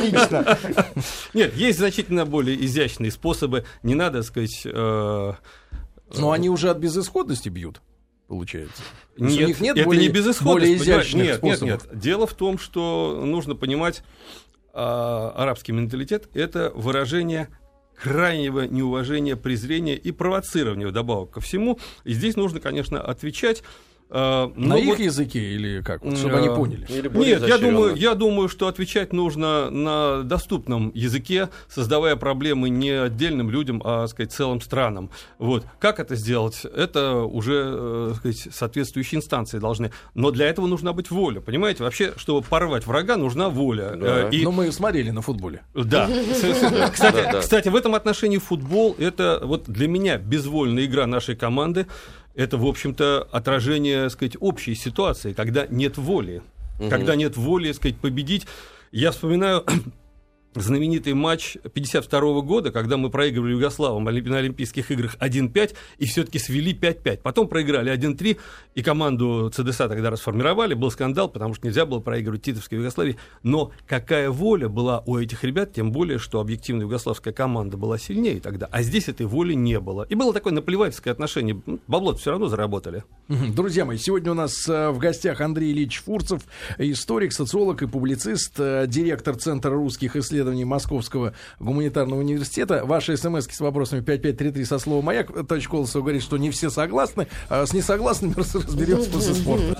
Лично. 0.02 0.58
Нет, 1.34 1.56
есть 1.56 1.78
значительно 1.78 2.26
более 2.26 2.62
изящные 2.64 3.10
способы. 3.10 3.64
Не 3.82 3.94
надо 3.94 4.22
сказать... 4.22 4.62
Э, 4.64 5.34
Но 6.16 6.32
они 6.32 6.48
уже 6.48 6.70
от 6.70 6.78
безысходности 6.78 7.48
бьют 7.48 7.80
получается. 8.30 8.82
Нет, 9.16 9.42
у 9.42 9.46
них 9.48 9.60
нет 9.60 9.76
это 9.76 9.86
более, 9.86 10.06
не 10.06 10.08
безысходность. 10.08 10.44
Более 10.44 10.76
изящных 10.76 11.24
нет, 11.24 11.36
способов. 11.38 11.68
нет, 11.68 11.82
нет. 11.90 12.00
Дело 12.00 12.26
в 12.28 12.34
том, 12.34 12.58
что 12.58 13.22
нужно 13.26 13.56
понимать, 13.56 14.04
а, 14.72 15.32
арабский 15.36 15.72
менталитет– 15.72 16.28
это 16.34 16.70
выражение 16.72 17.48
крайнего 18.00 18.62
неуважения, 18.62 19.34
презрения 19.34 19.96
и 19.96 20.12
провоцирования 20.12 20.86
вдобавок 20.86 21.32
ко 21.32 21.40
всему. 21.40 21.80
И 22.04 22.12
здесь 22.12 22.36
нужно, 22.36 22.60
конечно, 22.60 23.00
отвечать 23.00 23.64
а, 24.12 24.52
на 24.56 24.74
их 24.74 24.86
вот, 24.86 24.98
языке 24.98 25.38
или 25.38 25.82
как, 25.82 26.04
вот, 26.04 26.18
чтобы 26.18 26.34
а, 26.34 26.38
они 26.38 26.48
поняли? 26.48 26.86
Нет, 26.88 27.46
я 27.46 27.58
думаю, 27.58 27.94
я 27.94 28.14
думаю, 28.14 28.48
что 28.48 28.66
отвечать 28.66 29.12
нужно 29.12 29.70
на 29.70 30.22
доступном 30.24 30.90
языке, 30.94 31.48
создавая 31.68 32.16
проблемы 32.16 32.70
не 32.70 32.90
отдельным 32.90 33.50
людям, 33.50 33.80
а 33.84 34.08
сказать, 34.08 34.32
целым 34.32 34.60
странам. 34.60 35.10
Вот. 35.38 35.64
Как 35.78 36.00
это 36.00 36.16
сделать? 36.16 36.64
Это 36.64 37.18
уже 37.18 37.62
э, 37.66 38.12
сказать, 38.16 38.48
соответствующие 38.52 39.18
инстанции 39.18 39.58
должны. 39.58 39.92
Но 40.14 40.32
для 40.32 40.46
этого 40.46 40.66
нужна 40.66 40.92
быть 40.92 41.10
воля. 41.10 41.40
Понимаете, 41.40 41.84
вообще, 41.84 42.12
чтобы 42.16 42.42
порвать 42.42 42.86
врага, 42.86 43.16
нужна 43.16 43.48
воля. 43.48 43.92
Да. 43.96 44.28
Э, 44.28 44.30
и... 44.32 44.42
Но 44.42 44.50
мы 44.50 44.72
смотрели 44.72 45.10
на 45.10 45.22
футболе. 45.22 45.62
Да. 45.74 46.08
Кстати, 46.92 47.68
в 47.68 47.76
этом 47.76 47.94
отношении 47.94 48.38
футбол 48.38 48.96
это 48.98 49.40
вот 49.42 49.64
для 49.68 49.86
меня 49.86 50.18
безвольная 50.18 50.84
игра 50.86 51.06
нашей 51.06 51.36
команды 51.36 51.86
это, 52.34 52.56
в 52.56 52.66
общем-то, 52.66 53.28
отражение, 53.30 54.04
так 54.04 54.12
сказать, 54.12 54.36
общей 54.40 54.74
ситуации, 54.74 55.32
когда 55.32 55.66
нет 55.66 55.98
воли. 55.98 56.42
Угу. 56.78 56.88
Когда 56.88 57.16
нет 57.16 57.36
воли, 57.36 57.68
так 57.68 57.76
сказать, 57.76 57.98
победить. 57.98 58.46
Я 58.92 59.10
вспоминаю 59.12 59.64
знаменитый 60.54 61.14
матч 61.14 61.56
52 61.72 62.40
года, 62.42 62.72
когда 62.72 62.96
мы 62.96 63.10
проигрывали 63.10 63.52
Югославам 63.52 64.04
на 64.04 64.10
Олимпийских 64.10 64.90
играх 64.90 65.16
1-5 65.20 65.74
и 65.98 66.06
все-таки 66.06 66.38
свели 66.38 66.74
5-5. 66.74 67.18
Потом 67.18 67.48
проиграли 67.48 67.92
1-3, 67.92 68.36
и 68.74 68.82
команду 68.82 69.50
ЦДСА 69.54 69.88
тогда 69.88 70.10
расформировали. 70.10 70.74
Был 70.74 70.90
скандал, 70.90 71.28
потому 71.28 71.54
что 71.54 71.66
нельзя 71.66 71.86
было 71.86 72.00
проигрывать 72.00 72.42
титовской 72.42 72.78
Югославии. 72.78 73.16
Но 73.42 73.70
какая 73.86 74.30
воля 74.30 74.68
была 74.68 75.02
у 75.06 75.18
этих 75.18 75.44
ребят, 75.44 75.72
тем 75.72 75.92
более, 75.92 76.18
что 76.18 76.40
объективно 76.40 76.82
югославская 76.82 77.32
команда 77.32 77.76
была 77.76 77.98
сильнее 77.98 78.40
тогда. 78.40 78.68
А 78.70 78.82
здесь 78.82 79.08
этой 79.08 79.26
воли 79.26 79.54
не 79.54 79.78
было. 79.78 80.06
И 80.08 80.14
было 80.14 80.32
такое 80.32 80.52
наплевательское 80.52 81.12
отношение. 81.12 81.60
Бабло 81.86 82.14
все 82.14 82.30
равно 82.30 82.48
заработали. 82.48 83.04
Друзья 83.28 83.84
мои, 83.84 83.98
сегодня 83.98 84.32
у 84.32 84.34
нас 84.34 84.68
э, 84.68 84.90
в 84.90 84.98
гостях 84.98 85.40
Андрей 85.40 85.72
Ильич 85.72 86.02
Фурцев, 86.04 86.42
историк, 86.78 87.32
социолог 87.32 87.82
и 87.82 87.86
публицист, 87.86 88.54
э, 88.58 88.86
директор 88.88 89.36
Центра 89.36 89.70
русских 89.70 90.16
исследований 90.16 90.39
исследований 90.40 90.64
Московского 90.64 91.34
гуманитарного 91.58 92.20
университета. 92.20 92.84
Ваши 92.84 93.16
смс 93.16 93.46
с 93.46 93.60
вопросами 93.60 94.00
5533 94.00 94.64
со 94.64 94.78
словом 94.78 95.04
«Маяк». 95.04 95.32
Товарищ 95.46 95.68
Колосов 95.68 96.02
говорит, 96.02 96.22
что 96.22 96.38
не 96.38 96.50
все 96.50 96.70
согласны. 96.70 97.26
А 97.48 97.66
с 97.66 97.72
несогласными 97.74 98.34
разберемся 98.36 99.10
после 99.10 99.34
спорта. 99.34 99.78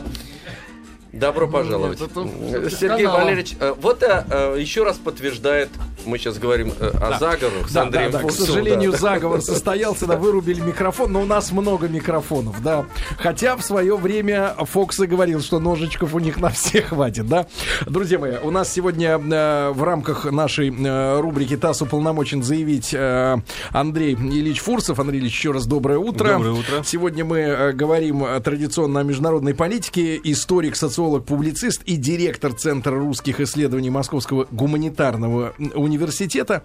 Добро 1.12 1.48
пожаловать. 1.48 2.00
Нет, 2.00 2.10
это, 2.54 2.70
Сергей 2.70 3.04
канала. 3.04 3.24
Валерьевич, 3.24 3.56
э, 3.58 3.74
вот 3.80 4.02
а, 4.02 4.54
еще 4.56 4.84
раз 4.84 4.96
подтверждает, 4.96 5.68
мы 6.06 6.18
сейчас 6.18 6.38
говорим 6.38 6.72
о 6.80 7.10
да. 7.10 7.18
заговорах 7.18 7.68
с 7.68 7.72
да, 7.72 7.82
Андреем 7.82 8.10
да, 8.12 8.18
да. 8.20 8.28
К 8.28 8.30
сожалению, 8.30 8.92
да. 8.92 8.98
заговор 8.98 9.42
состоялся, 9.42 10.06
да, 10.06 10.16
вырубили 10.16 10.60
микрофон, 10.60 11.12
но 11.12 11.22
у 11.22 11.24
нас 11.24 11.50
много 11.52 11.88
микрофонов, 11.88 12.62
да. 12.62 12.86
Хотя 13.18 13.56
в 13.56 13.62
свое 13.62 13.96
время 13.96 14.54
Фокс 14.58 15.00
и 15.00 15.06
говорил, 15.06 15.40
что 15.40 15.58
ножичков 15.58 16.14
у 16.14 16.20
них 16.20 16.38
на 16.38 16.50
всех 16.50 16.88
хватит, 16.88 17.26
да. 17.26 17.46
Друзья 17.86 18.18
мои, 18.18 18.36
у 18.42 18.50
нас 18.50 18.72
сегодня 18.72 19.18
э, 19.18 19.70
в 19.70 19.82
рамках 19.82 20.30
нашей 20.30 20.70
э, 20.70 21.20
рубрики 21.20 21.56
ТАСС 21.56 21.82
уполномочен 21.82 22.42
заявить 22.42 22.94
э, 22.94 23.36
Андрей 23.70 24.14
Ильич 24.14 24.60
Фурсов. 24.60 25.00
Андрей 25.00 25.18
Ильич, 25.18 25.34
еще 25.34 25.50
раз 25.50 25.66
доброе 25.66 25.98
утро. 25.98 26.34
Доброе 26.34 26.52
утро. 26.52 26.82
Сегодня 26.84 27.24
мы 27.24 27.38
э, 27.38 27.72
говорим 27.72 28.24
традиционно 28.42 29.00
о 29.00 29.02
международной 29.02 29.54
политике. 29.54 30.20
Историк, 30.22 30.76
социолог 30.76 30.99
социолог, 31.00 31.24
публицист 31.24 31.82
и 31.84 31.96
директор 31.96 32.52
Центра 32.52 32.94
русских 32.94 33.40
исследований 33.40 33.88
Московского 33.88 34.46
гуманитарного 34.50 35.54
университета. 35.74 36.62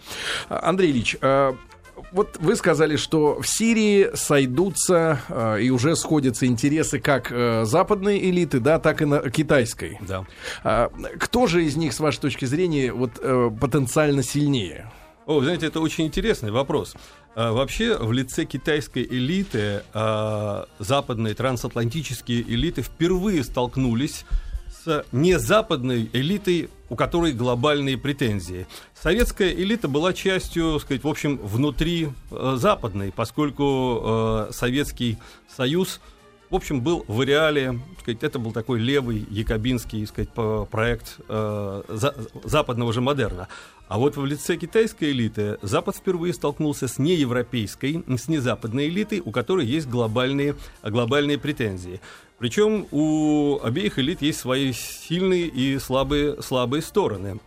Андрей 0.50 0.92
Ильич, 0.92 1.16
а, 1.22 1.56
вот 2.12 2.36
вы 2.42 2.58
сказали, 2.58 2.98
что 2.98 3.42
в 3.42 3.48
Сирии 3.48 4.10
сойдутся 4.14 5.20
э, 5.30 5.62
и 5.62 5.70
уже 5.70 5.96
сходятся 5.96 6.46
интересы 6.46 7.00
как 7.00 7.32
э, 7.32 7.64
западной 7.64 8.20
элиты, 8.30 8.60
да, 8.60 8.80
так 8.80 9.02
и 9.02 9.06
на 9.06 9.30
китайской. 9.30 9.98
Да. 10.02 10.26
Э, 10.66 10.90
кто 11.18 11.48
же 11.48 11.64
из 11.64 11.78
них, 11.78 11.94
с 11.94 12.02
вашей 12.02 12.20
точки 12.20 12.44
зрения, 12.44 12.92
вот 12.92 13.12
э, 13.22 13.50
потенциально 13.62 14.22
сильнее? 14.22 14.92
О, 15.26 15.42
знаете, 15.42 15.66
это 15.68 15.80
очень 15.80 16.06
интересный 16.06 16.52
вопрос. 16.52 16.96
А, 17.36 17.52
вообще 17.52 17.98
в 17.98 18.12
лице 18.12 18.46
китайской 18.46 19.04
элиты 19.04 19.82
а, 19.94 20.68
западные 20.78 21.34
трансатлантические 21.34 22.44
элиты 22.44 22.84
впервые 22.84 23.44
столкнулись 23.44 24.24
с 24.84 25.04
незападной 25.12 26.12
элитой, 26.14 26.70
у 26.90 26.96
которой 26.96 27.34
глобальные 27.34 27.98
претензии. 27.98 28.68
Советская 28.94 29.52
элита 29.52 29.88
была 29.88 30.14
частью, 30.14 30.80
сказать, 30.80 31.04
в 31.04 31.08
общем, 31.08 31.38
внутри 31.38 32.10
э, 32.30 32.56
западной, 32.58 33.12
поскольку 33.12 34.02
э, 34.04 34.48
Советский 34.52 35.18
Союз 35.48 36.00
в 36.50 36.56
общем, 36.56 36.82
был 36.82 37.04
в 37.08 37.24
реале, 37.24 37.80
сказать, 38.00 38.24
это 38.24 38.40
был 38.40 38.52
такой 38.52 38.80
левый 38.80 39.26
якобинский 39.30 40.06
сказать, 40.06 40.30
проект 40.70 41.20
э, 41.28 41.84
за, 41.90 42.16
западного 42.44 42.94
же 42.94 43.02
модерна. 43.02 43.48
А 43.88 44.00
вот 44.00 44.18
в 44.18 44.26
лице 44.26 44.58
китайской 44.58 45.12
элиты 45.12 45.58
Запад 45.62 45.96
впервые 45.96 46.34
столкнулся 46.34 46.88
с 46.88 46.98
неевропейской, 46.98 48.04
с 48.08 48.28
незападной 48.28 48.88
элитой, 48.88 49.22
у 49.24 49.32
которой 49.32 49.66
есть 49.66 49.88
глобальные, 49.88 50.56
глобальные 50.84 51.38
претензии. 51.38 52.02
Причем 52.40 52.88
у 52.92 53.60
обеих 53.62 54.00
элит 54.00 54.22
есть 54.22 54.40
свои 54.40 54.74
сильные 54.74 55.48
и 55.48 55.78
слабые, 55.78 56.42
слабые 56.42 56.82
стороны. 56.82 57.40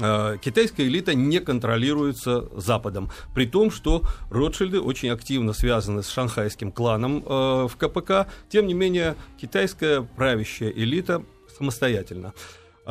А, 0.00 0.38
китайская 0.38 0.86
элита 0.86 1.14
не 1.14 1.38
контролируется 1.38 2.48
Западом, 2.56 3.10
при 3.34 3.46
том, 3.46 3.70
что 3.70 4.02
Ротшильды 4.30 4.80
очень 4.80 5.10
активно 5.10 5.52
связаны 5.52 6.02
с 6.02 6.08
шанхайским 6.08 6.72
кланом 6.72 7.22
э, 7.24 7.68
в 7.68 7.76
КПК. 7.76 8.26
Тем 8.48 8.66
не 8.66 8.74
менее, 8.74 9.14
китайская 9.40 10.02
правящая 10.02 10.70
элита 10.70 11.22
самостоятельна. 11.56 12.32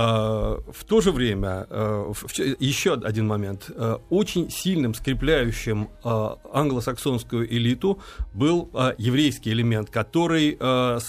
А, 0.02 0.62
в 0.72 0.86
то 0.86 1.02
же 1.02 1.12
время, 1.12 1.68
а, 1.70 2.14
еще 2.60 2.94
один 2.94 3.28
момент, 3.28 3.70
а, 3.76 4.02
очень 4.10 4.50
сильным 4.50 4.94
скрепляющим 4.94 5.90
англосаксонскую 6.04 7.54
элиту 7.54 8.00
был 8.34 8.70
еврейский 8.98 9.52
элемент, 9.52 9.90
который 9.90 10.58
э, 10.58 11.00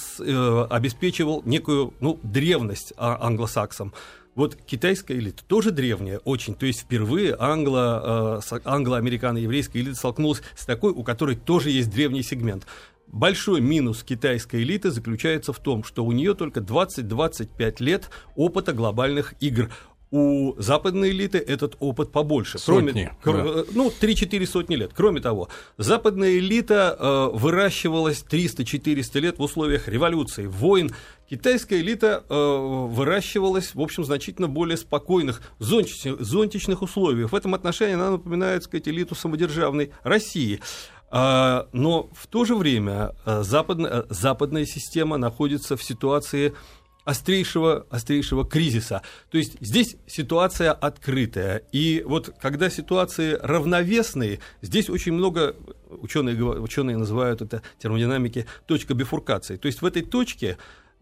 обеспечивал 0.71 1.43
некую 1.45 1.95
ну, 2.01 2.19
древность 2.23 2.93
англосаксам. 2.97 3.93
Вот 4.35 4.57
китайская 4.57 5.15
элита 5.15 5.45
тоже 5.45 5.71
древняя 5.71 6.19
очень, 6.25 6.55
то 6.55 6.67
есть 6.67 6.81
впервые 6.81 7.37
англо, 7.39 8.43
англо-американо-еврейская 8.65 9.81
элита 9.81 9.97
столкнулась 9.97 10.43
с 10.57 10.67
такой, 10.67 10.93
у 10.93 11.03
которой 11.05 11.37
тоже 11.37 11.71
есть 11.71 11.91
древний 11.91 12.23
сегмент. 12.23 12.67
Большой 13.13 13.61
минус 13.61 14.05
китайской 14.05 14.63
элиты 14.63 14.91
заключается 14.91 15.53
в 15.53 15.59
том, 15.59 15.83
что 15.83 16.05
у 16.05 16.13
нее 16.13 16.35
только 16.35 16.61
20-25 16.61 17.83
лет 17.83 18.11
опыта 18.37 18.73
глобальных 18.73 19.35
игр 19.41 19.71
у 20.11 20.61
западной 20.61 21.11
элиты 21.11 21.39
этот 21.39 21.77
опыт 21.79 22.11
побольше. 22.11 22.59
Сотни. 22.59 23.13
Кроме, 23.23 23.43
да. 23.45 23.65
Ну, 23.73 23.91
3-4 23.91 24.47
сотни 24.47 24.75
лет. 24.75 24.91
Кроме 24.95 25.21
того, 25.21 25.49
западная 25.77 26.39
элита 26.39 26.97
э, 26.99 27.37
выращивалась 27.37 28.25
300-400 28.29 29.21
лет 29.21 29.39
в 29.39 29.43
условиях 29.43 29.87
революции, 29.87 30.47
войн. 30.47 30.91
Китайская 31.29 31.81
элита 31.81 32.25
э, 32.29 32.35
выращивалась, 32.35 33.77
в 33.77 33.81
общем, 33.81 34.05
значительно 34.05 34.49
более 34.49 34.77
спокойных, 34.77 35.43
зонтичных, 35.61 36.21
зонтичных 36.21 36.83
условиях. 36.83 37.31
В 37.31 37.37
этом 37.37 37.55
отношении 37.55 37.95
она 37.95 38.11
напоминает, 38.11 38.65
сказать, 38.65 38.89
элиту 38.89 39.15
самодержавной 39.15 39.93
России. 40.03 40.61
А, 41.11 41.69
но 41.73 42.09
в 42.13 42.27
то 42.29 42.45
же 42.45 42.55
время 42.55 43.15
а, 43.25 43.43
западная, 43.43 43.91
а, 43.91 44.07
западная 44.11 44.65
система 44.65 45.17
находится 45.17 45.77
в 45.77 45.83
ситуации 45.83 46.55
острейшего, 47.05 47.87
острейшего 47.91 48.45
кризиса. 48.45 49.03
То 49.31 49.39
есть 49.39 49.57
здесь 49.61 49.97
ситуация 50.07 50.73
открытая. 50.73 51.63
И 51.73 52.05
вот 52.07 52.33
когда 52.41 52.71
ситуации 52.71 53.37
равновесные, 53.41 54.39
здесь 54.63 54.89
очень 54.89 55.13
много, 55.13 55.57
ученые, 55.89 56.41
ученые 56.43 56.97
называют 56.97 57.43
это 57.43 57.63
термодинамики, 57.79 58.47
точка 58.67 58.95
бифуркации. 58.95 59.57
То 59.57 59.67
есть 59.67 59.83
в 59.83 59.87
этой 59.87 60.03
точке 60.03 60.59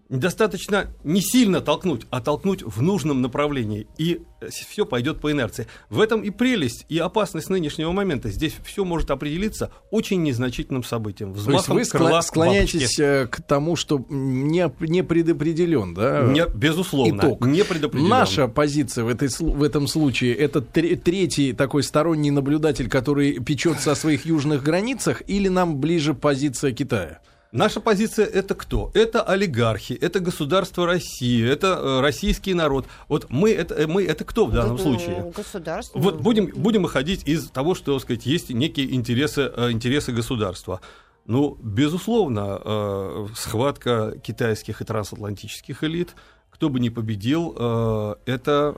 достаточно 0.09 0.88
не 1.05 1.21
сильно 1.21 1.61
толкнуть, 1.61 2.07
а 2.11 2.21
толкнуть 2.21 2.62
в 2.62 2.81
нужном 2.83 3.21
направлении, 3.21 3.87
и 3.99 4.23
все 4.49 4.87
пойдет 4.87 5.21
по 5.21 5.31
инерции. 5.31 5.66
В 5.90 6.01
этом 6.01 6.23
и 6.23 6.31
прелесть, 6.31 6.87
и 6.88 6.99
опасность 6.99 7.51
нынешнего 7.51 7.92
момента. 7.92 8.31
Здесь 8.31 8.55
все 8.64 8.85
может 8.85 9.11
определиться 9.11 9.71
очень 9.90 10.23
незначительным 10.23 10.83
событием. 10.83 11.33
Взмахом 11.33 11.77
То 11.77 11.79
есть 11.81 11.94
вы 11.94 12.23
склоняетесь 12.23 12.81
бабочки. 12.81 13.03
Э, 13.03 13.27
к 13.27 13.42
тому, 13.42 13.77
что 13.77 14.05
не, 14.09 14.71
не 14.81 15.03
предопределен, 15.03 15.94
да? 15.94 16.23
Не, 16.23 16.47
безусловно, 16.49 17.21
Итог. 17.21 17.47
не 17.47 17.64
предопределен. 17.64 18.09
Наша 18.09 18.49
позиция 18.49 19.05
в, 19.05 19.09
этой, 19.09 19.29
в 19.29 19.62
этом 19.62 19.87
случае 19.87 20.35
это 20.35 20.61
третий 20.62 21.53
такой 21.53 21.83
сторонний 21.83 22.31
наблюдатель, 22.31 22.88
который 22.88 23.40
печется 23.40 23.92
о 23.92 23.94
своих 23.94 24.25
южных 24.25 24.62
границах, 24.62 25.23
или 25.27 25.49
нам 25.49 25.79
ближе 25.79 26.14
позиция 26.14 26.73
Китая? 26.73 27.21
Наша 27.51 27.81
позиция 27.81 28.27
это 28.27 28.55
кто? 28.55 28.91
Это 28.93 29.23
олигархи, 29.23 29.95
это 29.95 30.21
государство 30.21 30.87
России, 30.87 31.49
это 31.49 31.69
э, 31.69 32.01
российский 32.01 32.53
народ. 32.53 32.87
Вот 33.09 33.31
мы 33.31 33.51
это, 33.53 33.75
э, 33.75 33.87
мы 33.87 34.05
это 34.05 34.25
кто 34.25 34.45
в 34.45 34.53
данном 34.53 34.75
это, 34.75 34.83
случае? 34.83 35.33
Государство. 35.35 35.99
Вот 35.99 36.21
будем, 36.21 36.47
будем 36.55 36.83
выходить 36.83 37.27
из 37.27 37.49
того, 37.49 37.75
что 37.75 37.99
сказать, 38.01 38.27
есть 38.27 38.51
некие 38.51 38.95
интересы, 38.95 39.51
э, 39.55 39.71
интересы 39.71 40.13
государства. 40.13 40.83
Ну, 41.25 41.59
безусловно, 41.63 43.29
схватка 43.37 44.15
китайских 44.23 44.81
и 44.81 44.85
трансатлантических 44.85 45.85
элит, 45.85 46.15
кто 46.49 46.71
бы 46.71 46.81
ни 46.81 46.89
победил, 46.89 47.53
это, 48.25 48.75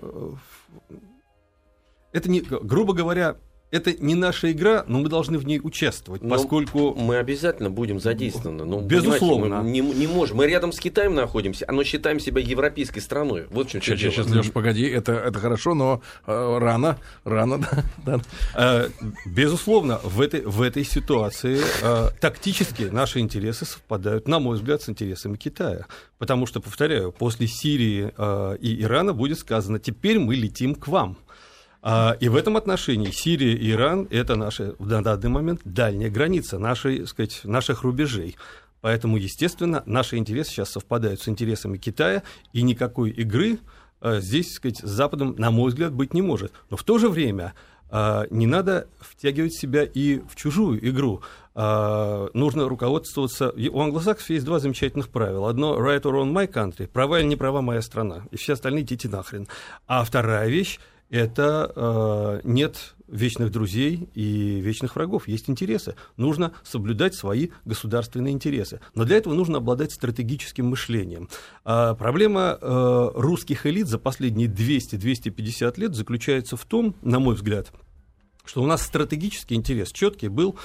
это 2.13 2.29
не, 2.29 2.41
грубо 2.41 2.93
говоря, 2.93 3.37
это 3.71 3.93
не 3.93 4.15
наша 4.15 4.51
игра, 4.51 4.85
но 4.89 4.99
мы 4.99 5.09
должны 5.09 5.39
в 5.39 5.47
ней 5.47 5.61
участвовать, 5.63 6.23
но 6.23 6.31
поскольку... 6.31 6.95
Мы 6.95 7.19
обязательно 7.19 7.71
будем 7.71 8.01
задействованы. 8.01 8.65
Ну, 8.65 8.81
Безусловно. 8.81 9.63
Мы 9.63 9.71
не, 9.71 9.81
не 9.81 10.07
можем. 10.07 10.39
Мы 10.39 10.47
рядом 10.47 10.73
с 10.73 10.81
Китаем 10.81 11.15
находимся, 11.15 11.67
но 11.71 11.85
считаем 11.85 12.19
себя 12.19 12.41
европейской 12.41 13.01
страной. 13.01 13.47
Вот 13.51 13.69
в 13.69 13.71
чем 13.71 13.81
сейчас, 13.81 14.01
сейчас, 14.01 14.15
сейчас, 14.15 14.31
Леша, 14.31 14.51
погоди, 14.53 14.87
это, 14.87 15.13
это 15.13 15.39
хорошо, 15.39 15.75
но 15.75 16.03
э, 16.27 16.59
рано, 16.59 16.99
рано, 17.25 17.61
да. 18.05 18.21
Э, 18.57 18.89
безусловно, 19.25 20.01
в 20.03 20.21
этой, 20.21 20.43
в 20.43 20.63
этой 20.63 20.85
ситуации 20.85 21.61
э, 21.83 22.09
тактически 22.21 22.85
наши 22.85 23.21
интересы 23.21 23.67
совпадают, 23.67 24.27
на 24.27 24.41
мой 24.41 24.57
взгляд, 24.57 24.83
с 24.83 24.89
интересами 24.89 25.37
Китая. 25.37 25.87
Потому 26.19 26.47
что, 26.47 26.61
повторяю, 26.61 27.13
после 27.13 27.47
Сирии 27.47 28.13
э, 28.17 28.57
и 28.61 28.83
Ирана 28.83 29.13
будет 29.13 29.39
сказано, 29.39 29.79
теперь 29.79 30.19
мы 30.19 30.35
летим 30.35 30.75
к 30.75 30.89
вам. 30.89 31.17
А, 31.83 32.17
и 32.21 32.29
в 32.29 32.37
этом 32.37 32.57
отношении 32.57 33.11
Сирия 33.11 33.55
и 33.55 33.71
Иран– 33.71 34.07
это 34.11 34.37
наши, 34.37 34.75
на 34.79 35.03
данный 35.03 35.31
момент 35.31 35.61
дальняя 35.65 36.11
граница 36.11 36.59
нашей, 36.59 37.07
сказать, 37.07 37.41
наших 37.45 37.83
рубежей. 37.83 38.37
Поэтому, 38.81 39.17
естественно, 39.17 39.83
наши 39.87 40.17
интересы 40.17 40.51
сейчас 40.51 40.71
совпадают 40.71 41.21
с 41.21 41.29
интересами 41.29 41.79
Китая, 41.79 42.23
и 42.53 42.63
никакой 42.63 43.11
игры 43.11 43.59
э, 44.01 44.21
здесь, 44.21 44.55
сказать, 44.55 44.79
с 44.79 44.89
Западом, 44.89 45.35
на 45.39 45.51
мой 45.51 45.71
взгляд, 45.71 45.93
быть 45.93 46.15
не 46.15 46.23
может. 46.23 46.53
Но 46.71 46.77
в 46.77 46.85
то 46.85 46.99
же 46.99 47.09
время 47.09 47.55
э, 47.91 48.27
не 48.31 48.47
надо 48.47 48.89
втягивать 48.99 49.55
себя 49.55 49.83
и 49.85 50.21
в 50.29 50.37
чужую 50.37 50.87
игру. 50.87 51.23
Э, 51.55 52.29
нужно 52.35 52.69
руководствоваться... 52.69 53.55
У 53.57 53.81
англосаксов 53.81 54.31
есть 54.31 54.45
два 54.45 54.59
замечательных 54.59 55.09
правила. 55.09 55.49
Одно– 55.49 55.79
right 55.79 56.03
or 56.03 56.13
wrong 56.13 56.33
my 56.33 56.51
country, 56.51 56.89
права 56.89 57.21
или 57.21 57.27
не 57.27 57.37
права 57.37 57.63
моя 57.63 57.81
страна, 57.81 58.25
и 58.31 58.37
все 58.37 58.53
остальные 58.53 58.85
идите 58.85 59.09
нахрен. 59.09 59.49
А 59.87 60.05
вторая 60.05 60.49
вещь– 60.49 60.79
это 61.11 61.73
э, 61.75 62.41
нет 62.45 62.95
вечных 63.09 63.51
друзей 63.51 64.09
и 64.15 64.61
вечных 64.61 64.95
врагов, 64.95 65.27
есть 65.27 65.51
интересы. 65.51 65.97
Нужно 66.17 66.53
соблюдать 66.63 67.15
свои 67.15 67.49
государственные 67.65 68.33
интересы. 68.33 68.81
Но 68.95 69.05
для 69.05 69.17
этого 69.17 69.35
нужно 69.35 69.59
обладать 69.59 69.93
стратегическим 69.93 70.67
мышлением. 70.67 71.29
А 71.65 71.95
проблема 71.95 72.57
э, 72.61 73.11
русских 73.15 73.67
элит 73.67 73.89
за 73.89 73.99
последние 73.99 74.49
200-250 74.49 75.81
лет 75.81 75.95
заключается 75.95 76.57
в 76.57 76.65
том, 76.65 76.95
на 77.03 77.19
мой 77.19 77.35
взгляд, 77.35 77.73
что 78.45 78.63
у 78.63 78.67
нас 78.67 78.83
стратегический 78.83 79.57
интерес 79.57 79.91
четкий 79.93 80.29
был, 80.29 80.57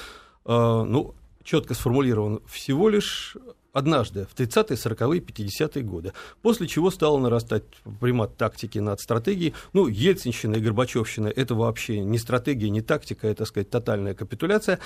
э, 0.45 0.51
ну, 0.51 1.15
четко 1.45 1.73
сформулирован 1.73 2.41
всего 2.47 2.89
лишь 2.89 3.37
однажды, 3.71 4.25
в 4.25 4.39
30-е, 4.39 4.77
40-е, 4.77 5.19
50-е 5.19 5.83
годы, 5.83 6.13
после 6.41 6.65
чего 6.65 6.89
стало 6.91 7.19
нарастать 7.19 7.63
примат 7.99 8.37
тактики 8.37 8.79
над 8.79 9.01
стратегией. 9.01 9.53
Ну, 9.73 9.87
Ельцинщина 9.87 10.55
и 10.55 10.61
Горбачевщина– 10.61 11.27
это 11.35 11.55
вообще 11.55 11.99
не 11.99 12.17
стратегия, 12.17 12.69
не 12.69 12.81
тактика, 12.81 13.27
это, 13.27 13.39
так 13.39 13.47
сказать, 13.47 13.69
тотальная 13.69 14.13
капитуляция. 14.13 14.79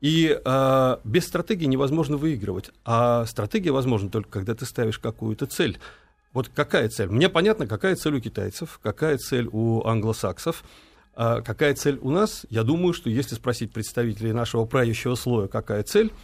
И 0.00 0.36
э, 0.44 0.96
без 1.04 1.26
стратегии 1.28 1.66
невозможно 1.66 2.16
выигрывать. 2.16 2.70
А 2.84 3.24
стратегия 3.26 3.70
возможна 3.70 4.10
только, 4.10 4.30
когда 4.30 4.56
ты 4.56 4.66
ставишь 4.66 4.98
какую-то 4.98 5.46
цель. 5.46 5.78
Вот 6.32 6.48
какая 6.48 6.88
цель? 6.88 7.08
Мне 7.08 7.28
понятно, 7.28 7.68
какая 7.68 7.94
цель 7.94 8.16
у 8.16 8.20
китайцев, 8.20 8.80
какая 8.82 9.18
цель 9.18 9.48
у 9.52 9.86
англосаксов. 9.86 10.64
А 11.14 11.42
какая 11.42 11.74
цель 11.74 11.98
у 12.00 12.10
нас? 12.10 12.46
Я 12.48 12.62
думаю, 12.62 12.94
что 12.94 13.10
если 13.10 13.34
спросить 13.34 13.72
представителей 13.72 14.32
нашего 14.32 14.64
правящего 14.64 15.14
слоя, 15.14 15.48
какая 15.48 15.82
цель– 15.82 16.12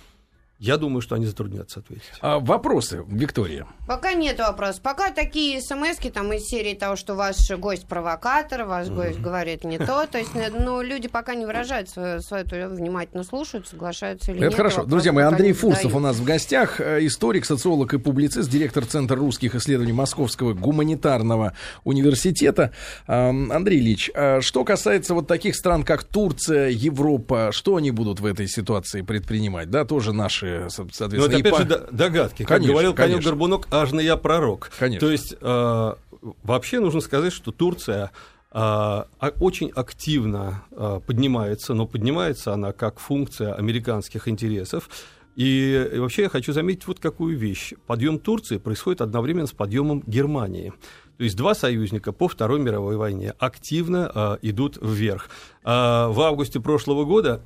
я 0.59 0.77
думаю, 0.77 1.01
что 1.01 1.15
они 1.15 1.27
затруднятся 1.27 1.81
ответить. 1.81 2.05
А, 2.21 2.41
вопросы, 2.41 3.05
Виктория? 3.07 3.67
Пока 3.87 4.15
нет 4.15 4.41
вопросов. 4.41 4.83
Пока 4.83 5.11
такие 5.13 5.61
смс 5.61 5.99
там 6.13 6.33
из 6.33 6.47
серии 6.47 6.75
того, 6.75 6.97
что 6.97 7.15
ваш 7.15 7.51
гость 7.53 7.87
провокатор, 7.87 8.65
ваш 8.65 8.89
mm-hmm. 8.89 8.95
гость 8.95 9.21
говорит 9.21 9.63
не 9.63 9.79
то. 9.79 10.07
То 10.11 10.19
есть, 10.19 10.31
ну, 10.35 10.83
люди 10.83 11.07
пока 11.07 11.37
не 11.37 11.47
выражают 11.47 11.89
свое, 11.89 12.21
свое 12.21 12.45
внимательно 12.69 13.23
слушают, 13.23 13.69
соглашаются 13.69 14.33
или 14.33 14.39
Это 14.39 14.49
нет. 14.49 14.55
хорошо. 14.57 14.85
Друзья 14.85 15.13
мои, 15.13 15.25
Андрей 15.25 15.53
Фурсов 15.53 15.95
у 15.95 16.01
нас 16.01 16.17
в 16.17 16.25
гостях, 16.25 16.81
э, 16.81 17.07
историк, 17.07 17.45
социолог 17.45 17.95
и 17.95 17.99
публицист, 17.99 18.51
директор 18.51 18.85
Центра 18.85 19.17
русских 19.17 19.55
исследований 19.55 19.93
Московского 19.93 20.55
гуманитарного 20.55 21.55
университета. 21.85 22.73
Андрей 23.07 23.79
Ильич, 23.79 24.11
а 24.15 24.41
что 24.41 24.65
касается 24.65 25.15
вот 25.15 25.29
таких 25.29 25.55
стран, 25.55 25.85
как 25.85 26.03
Турция, 26.03 26.69
Европа, 26.71 27.51
что 27.53 27.77
они 27.77 27.91
будут 27.91 28.21
в 28.21 28.27
этой 28.27 28.49
ситуации 28.49 29.03
предпринимать? 29.03 29.71
Да, 29.71 29.85
тоже 29.85 30.13
наши 30.13 30.48
наши, 30.49 30.71
соответственно... 30.71 31.19
Ну, 31.19 31.27
это 31.27 31.37
опять 31.37 31.53
по... 31.53 31.59
же 31.59 31.89
догадки. 31.91 32.43
Как 32.43 32.49
конечно, 32.49 32.73
говорил 32.73 32.95
Конек 32.95 33.25
Горбунок, 33.25 33.69
ажно 33.71 34.01
я 34.01 34.17
пророк. 34.17 34.71
Конечно. 34.79 35.07
То 35.07 35.13
есть, 35.13 35.35
э, 35.41 35.95
вообще 36.43 36.81
нужно 36.81 37.01
сказать, 37.01 37.33
что 37.33 37.53
Турция 37.53 38.11
э, 38.53 39.03
очень 39.41 39.71
активно 39.75 40.63
э, 40.71 41.01
поднимается, 41.07 41.75
но 41.75 41.87
поднимается 41.87 42.53
она 42.53 42.73
как 42.73 42.99
функция 42.99 43.55
американских 43.55 44.29
интересов. 44.29 44.89
И, 45.37 45.93
вообще 45.95 46.23
я 46.23 46.29
хочу 46.29 46.53
заметить 46.53 46.87
вот 46.89 46.99
какую 46.99 47.39
вещь. 47.39 47.73
Подъем 47.87 48.19
Турции 48.19 48.59
происходит 48.59 49.01
одновременно 49.01 49.47
с 49.47 49.53
подъемом 49.53 50.03
Германии. 50.05 50.73
То 51.17 51.25
есть 51.25 51.37
два 51.37 51.55
союзника 51.55 52.13
по 52.13 52.29
Второй 52.29 52.61
мировой 52.61 52.97
войне 52.97 53.35
активно 53.39 54.11
э, 54.13 54.39
идут 54.43 54.79
вверх. 54.81 55.29
Э, 55.65 56.09
в 56.09 56.21
августе 56.21 56.61
прошлого 56.61 57.05
года 57.05 57.41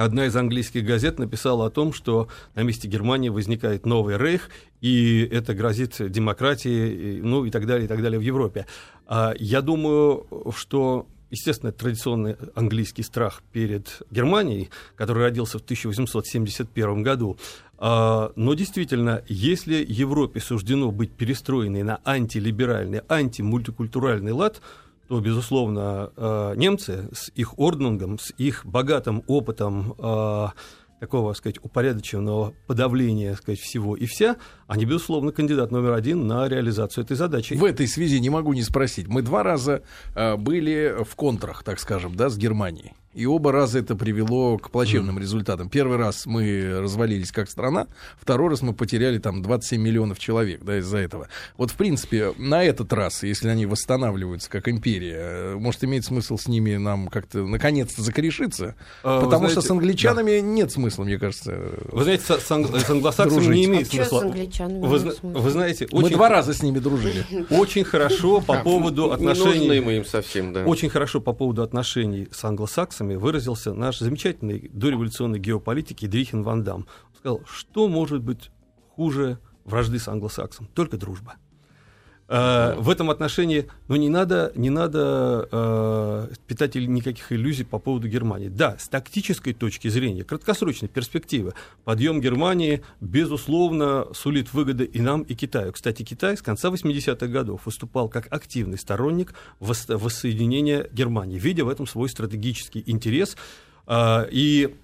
Одна 0.00 0.24
из 0.24 0.34
английских 0.34 0.86
газет 0.86 1.18
написала 1.18 1.66
о 1.66 1.70
том, 1.70 1.92
что 1.92 2.28
на 2.54 2.62
месте 2.62 2.88
Германии 2.88 3.28
возникает 3.28 3.84
новый 3.84 4.16
рейх, 4.16 4.48
и 4.80 5.28
это 5.30 5.52
грозит 5.52 5.96
демократии, 6.10 7.20
ну 7.22 7.44
и 7.44 7.50
так 7.50 7.66
далее, 7.66 7.84
и 7.84 7.86
так 7.86 8.00
далее 8.00 8.18
в 8.18 8.22
Европе. 8.22 8.64
А 9.06 9.34
я 9.38 9.60
думаю, 9.60 10.26
что 10.56 11.06
естественно, 11.28 11.70
традиционный 11.70 12.36
английский 12.54 13.02
страх 13.02 13.42
перед 13.52 14.00
Германией, 14.10 14.70
который 14.96 15.22
родился 15.22 15.58
в 15.58 15.64
1871 15.64 17.02
году. 17.02 17.36
А, 17.76 18.32
но 18.36 18.54
действительно, 18.54 19.22
если 19.28 19.84
Европе 19.86 20.40
суждено 20.40 20.92
быть 20.92 21.10
перестроенной 21.10 21.82
на 21.82 22.00
антилиберальный, 22.04 23.02
антимультикультуральный 23.06 24.32
лад, 24.32 24.62
то, 25.10 25.18
безусловно, 25.18 26.12
э, 26.16 26.52
немцы 26.54 27.08
с 27.12 27.32
их 27.34 27.58
орденгом, 27.58 28.20
с 28.20 28.32
их 28.38 28.64
богатым 28.64 29.24
опытом 29.26 29.96
э, 29.98 30.46
такого, 31.00 31.32
сказать, 31.32 31.56
упорядоченного 31.60 32.54
подавления, 32.68 33.34
сказать, 33.34 33.58
всего 33.58 33.96
и 33.96 34.06
вся, 34.06 34.36
они, 34.68 34.84
безусловно, 34.84 35.32
кандидат 35.32 35.72
номер 35.72 35.94
один 35.94 36.28
на 36.28 36.46
реализацию 36.46 37.02
этой 37.02 37.16
задачи. 37.16 37.54
В 37.54 37.64
этой 37.64 37.88
связи 37.88 38.20
не 38.20 38.30
могу 38.30 38.52
не 38.52 38.62
спросить. 38.62 39.08
Мы 39.08 39.22
два 39.22 39.42
раза 39.42 39.82
э, 40.14 40.36
были 40.36 41.02
в 41.02 41.16
контрах, 41.16 41.64
так 41.64 41.80
скажем, 41.80 42.14
да, 42.14 42.28
с 42.30 42.38
Германией. 42.38 42.92
И 43.12 43.26
оба 43.26 43.50
раза 43.50 43.80
это 43.80 43.96
привело 43.96 44.56
к 44.56 44.70
плачевным 44.70 45.18
mm. 45.18 45.20
результатам. 45.20 45.68
Первый 45.68 45.96
раз 45.96 46.26
мы 46.26 46.78
развалились 46.80 47.32
как 47.32 47.50
страна, 47.50 47.88
второй 48.20 48.50
раз 48.50 48.62
мы 48.62 48.72
потеряли 48.72 49.18
там 49.18 49.42
27 49.42 49.82
миллионов 49.82 50.20
человек 50.20 50.62
да, 50.62 50.78
из-за 50.78 50.98
этого. 50.98 51.28
Вот, 51.56 51.72
в 51.72 51.74
принципе, 51.74 52.32
на 52.38 52.62
этот 52.62 52.92
раз, 52.92 53.24
если 53.24 53.48
они 53.48 53.66
восстанавливаются 53.66 54.48
как 54.48 54.68
империя, 54.68 55.56
может, 55.56 55.82
имеет 55.82 56.04
смысл 56.04 56.36
с 56.36 56.46
ними 56.46 56.76
нам 56.76 57.08
как-то 57.08 57.44
наконец-то 57.44 58.00
закорешиться? 58.00 58.76
А, 59.02 59.20
потому 59.20 59.40
знаете, 59.40 59.60
что 59.60 59.62
с 59.62 59.70
англичанами 59.72 60.40
да. 60.40 60.46
нет 60.46 60.70
смысла, 60.70 61.02
мне 61.02 61.18
кажется. 61.18 61.58
Вы 61.90 62.04
знаете, 62.04 62.22
с, 62.22 62.46
с, 62.46 62.50
анг... 62.52 62.76
с 62.76 62.90
англосаксами 62.90 63.54
не 63.56 63.64
имеет 63.64 63.88
а 63.88 63.90
смысла. 63.90 64.20
Вы, 64.20 64.98
вы 65.22 65.50
знаете, 65.50 65.86
очень... 65.86 66.02
Мы 66.02 66.10
два 66.10 66.28
раза 66.28 66.54
с 66.54 66.62
ними 66.62 66.78
дружили. 66.78 67.26
Очень 67.50 67.82
хорошо 67.82 68.40
по 68.40 68.62
поводу 68.62 69.10
отношений... 69.10 69.68
Не 69.68 69.80
мы 69.80 69.96
им 69.96 70.04
совсем, 70.04 70.52
да. 70.52 70.64
Очень 70.64 70.90
хорошо 70.90 71.20
по 71.20 71.32
поводу 71.32 71.62
отношений 71.62 72.28
с 72.30 72.44
англосаксами 72.44 72.99
англосаксами 73.00 73.14
выразился 73.14 73.72
наш 73.74 73.98
замечательный 73.98 74.68
дореволюционный 74.72 75.38
геополитик 75.38 76.02
Дрихин 76.08 76.42
Ван 76.42 76.62
Дам. 76.64 76.86
Он 77.08 77.16
сказал, 77.16 77.40
что 77.46 77.88
может 77.88 78.22
быть 78.22 78.50
хуже 78.94 79.38
вражды 79.64 79.98
с 79.98 80.08
англосаксом? 80.08 80.68
Только 80.74 80.96
дружба. 80.96 81.34
Uh, 82.30 82.80
в 82.80 82.88
этом 82.88 83.10
отношении, 83.10 83.66
ну, 83.88 83.96
не 83.96 84.08
надо, 84.08 84.52
не 84.54 84.70
надо 84.70 85.48
uh, 85.50 86.32
питать 86.46 86.76
никаких 86.76 87.32
иллюзий 87.32 87.64
по 87.64 87.80
поводу 87.80 88.06
Германии. 88.06 88.46
Да, 88.46 88.76
с 88.78 88.88
тактической 88.88 89.52
точки 89.52 89.88
зрения, 89.88 90.22
краткосрочной 90.22 90.88
перспективы, 90.88 91.54
подъем 91.82 92.20
Германии, 92.20 92.82
безусловно, 93.00 94.06
сулит 94.14 94.52
выгоды 94.52 94.84
и 94.84 95.00
нам, 95.00 95.22
и 95.22 95.34
Китаю. 95.34 95.72
Кстати, 95.72 96.04
Китай 96.04 96.36
с 96.36 96.42
конца 96.42 96.68
80-х 96.68 97.26
годов 97.26 97.66
выступал 97.66 98.08
как 98.08 98.32
активный 98.32 98.78
сторонник 98.78 99.34
воссоединения 99.58 100.86
Германии, 100.92 101.36
видя 101.36 101.64
в 101.64 101.68
этом 101.68 101.88
свой 101.88 102.08
стратегический 102.08 102.84
интерес. 102.86 103.36
Uh, 103.88 104.28
и 104.30 104.76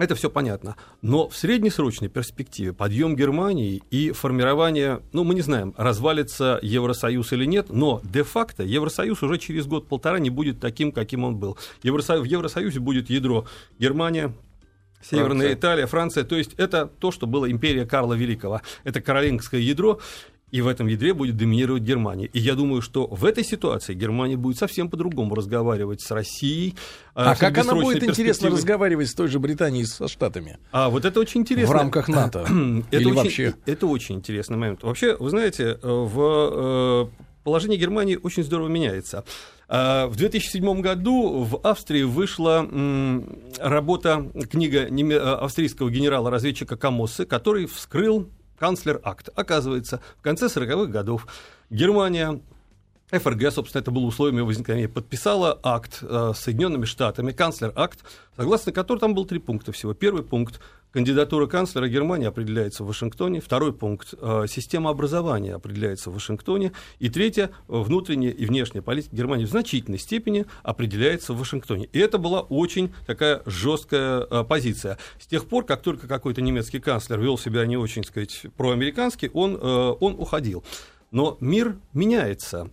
это 0.00 0.14
все 0.14 0.30
понятно. 0.30 0.76
Но 1.02 1.28
в 1.28 1.36
среднесрочной 1.36 2.08
перспективе 2.08 2.72
подъем 2.72 3.14
Германии 3.14 3.82
и 3.90 4.12
формирование, 4.12 5.02
ну, 5.12 5.24
мы 5.24 5.34
не 5.34 5.42
знаем, 5.42 5.74
развалится 5.76 6.58
Евросоюз 6.62 7.32
или 7.32 7.44
нет, 7.44 7.68
но 7.68 8.00
де-факто 8.02 8.62
Евросоюз 8.62 9.22
уже 9.22 9.38
через 9.38 9.66
год-полтора 9.66 10.18
не 10.18 10.30
будет 10.30 10.58
таким, 10.58 10.90
каким 10.90 11.24
он 11.24 11.36
был. 11.36 11.58
Евросоюз, 11.82 12.22
в 12.22 12.24
Евросоюзе 12.24 12.80
будет 12.80 13.10
ядро 13.10 13.46
Германия, 13.78 14.32
Северная 15.02 15.28
Франция. 15.28 15.54
Италия, 15.54 15.86
Франция. 15.86 16.24
То 16.24 16.36
есть 16.36 16.54
это 16.54 16.86
то, 16.86 17.10
что 17.10 17.26
было 17.26 17.50
империя 17.50 17.86
Карла 17.86 18.14
Великого. 18.14 18.60
Это 18.84 19.00
каролингское 19.00 19.60
ядро. 19.60 20.00
И 20.50 20.60
в 20.60 20.68
этом 20.68 20.86
ядре 20.86 21.14
будет 21.14 21.36
доминировать 21.36 21.82
Германия. 21.82 22.26
И 22.26 22.38
я 22.38 22.54
думаю, 22.54 22.82
что 22.82 23.06
в 23.06 23.24
этой 23.24 23.44
ситуации 23.44 23.94
Германия 23.94 24.36
будет 24.36 24.58
совсем 24.58 24.90
по-другому 24.90 25.34
разговаривать 25.34 26.00
с 26.00 26.10
Россией. 26.10 26.76
А, 27.14 27.32
а 27.32 27.36
как 27.36 27.58
она 27.58 27.74
будет 27.74 28.02
интересно 28.02 28.50
разговаривать 28.50 29.08
с 29.08 29.14
той 29.14 29.28
же 29.28 29.38
Британией 29.38 29.84
и 29.84 29.86
со 29.86 30.08
Штатами? 30.08 30.58
А 30.72 30.90
вот 30.90 31.04
это 31.04 31.20
очень 31.20 31.42
интересно. 31.42 31.74
В 31.74 31.78
рамках 31.78 32.08
НАТО. 32.08 32.40
это 32.90 32.96
Или 32.96 33.04
очень, 33.04 33.14
вообще? 33.14 33.54
Это 33.66 33.86
очень 33.86 34.16
интересный 34.16 34.56
момент. 34.56 34.82
Вообще, 34.82 35.16
вы 35.16 35.30
знаете, 35.30 35.78
в 35.82 37.10
э, 37.12 37.24
положение 37.44 37.78
Германии 37.78 38.18
очень 38.20 38.42
здорово 38.42 38.68
меняется. 38.68 39.24
В 39.68 40.12
2007 40.16 40.80
году 40.80 41.44
в 41.44 41.60
Австрии 41.64 42.02
вышла 42.02 42.68
работа, 43.60 44.28
книга 44.50 44.80
э, 44.80 45.18
австрийского 45.18 45.90
генерала-разведчика 45.90 46.76
Камосы, 46.76 47.24
который 47.24 47.66
вскрыл 47.66 48.28
канцлер 48.60 49.00
акт. 49.02 49.30
Оказывается, 49.34 50.00
в 50.18 50.22
конце 50.22 50.46
40-х 50.46 50.92
годов 50.92 51.26
Германия 51.70 52.40
ФРГ, 53.18 53.52
собственно, 53.52 53.80
это 53.80 53.90
было 53.90 54.04
условием 54.04 54.46
возникновения, 54.46 54.88
подписала 54.88 55.58
акт 55.62 55.98
э, 56.02 56.32
с 56.34 56.38
Соединенными 56.38 56.84
Штатами, 56.84 57.32
канцлер-акт, 57.32 58.04
согласно 58.36 58.72
которому 58.72 59.00
там 59.00 59.14
было 59.14 59.26
три 59.26 59.40
пункта 59.40 59.72
всего. 59.72 59.94
Первый 59.94 60.22
пункт– 60.22 60.60
кандидатура 60.92 61.46
канцлера 61.46 61.88
Германии 61.88 62.26
определяется 62.26 62.82
в 62.84 62.88
Вашингтоне. 62.88 63.40
Второй 63.40 63.72
пункт 63.72 64.14
э,– 64.16 64.46
система 64.48 64.90
образования 64.90 65.54
определяется 65.54 66.10
в 66.10 66.14
Вашингтоне. 66.14 66.72
И 67.00 67.08
третье– 67.08 67.50
внутренняя 67.68 68.32
и 68.32 68.46
внешняя 68.46 68.82
политика 68.82 69.14
Германии 69.16 69.44
в 69.44 69.50
значительной 69.50 69.98
степени 69.98 70.46
определяется 70.62 71.32
в 71.32 71.38
Вашингтоне. 71.38 71.88
И 71.92 71.98
это 71.98 72.18
была 72.18 72.42
очень 72.42 72.94
такая 73.06 73.42
жесткая 73.44 74.26
э, 74.30 74.44
позиция. 74.44 74.98
С 75.18 75.26
тех 75.26 75.46
пор, 75.46 75.64
как 75.64 75.82
только 75.82 76.06
какой-то 76.06 76.42
немецкий 76.42 76.78
канцлер 76.78 77.20
вел 77.20 77.36
себя 77.38 77.66
не 77.66 77.76
очень, 77.76 78.04
сказать, 78.04 78.46
проамерикански, 78.56 79.30
он, 79.32 79.58
он 79.60 80.14
уходил. 80.18 80.64
Но 81.10 81.36
мир 81.40 81.76
меняется. 81.92 82.70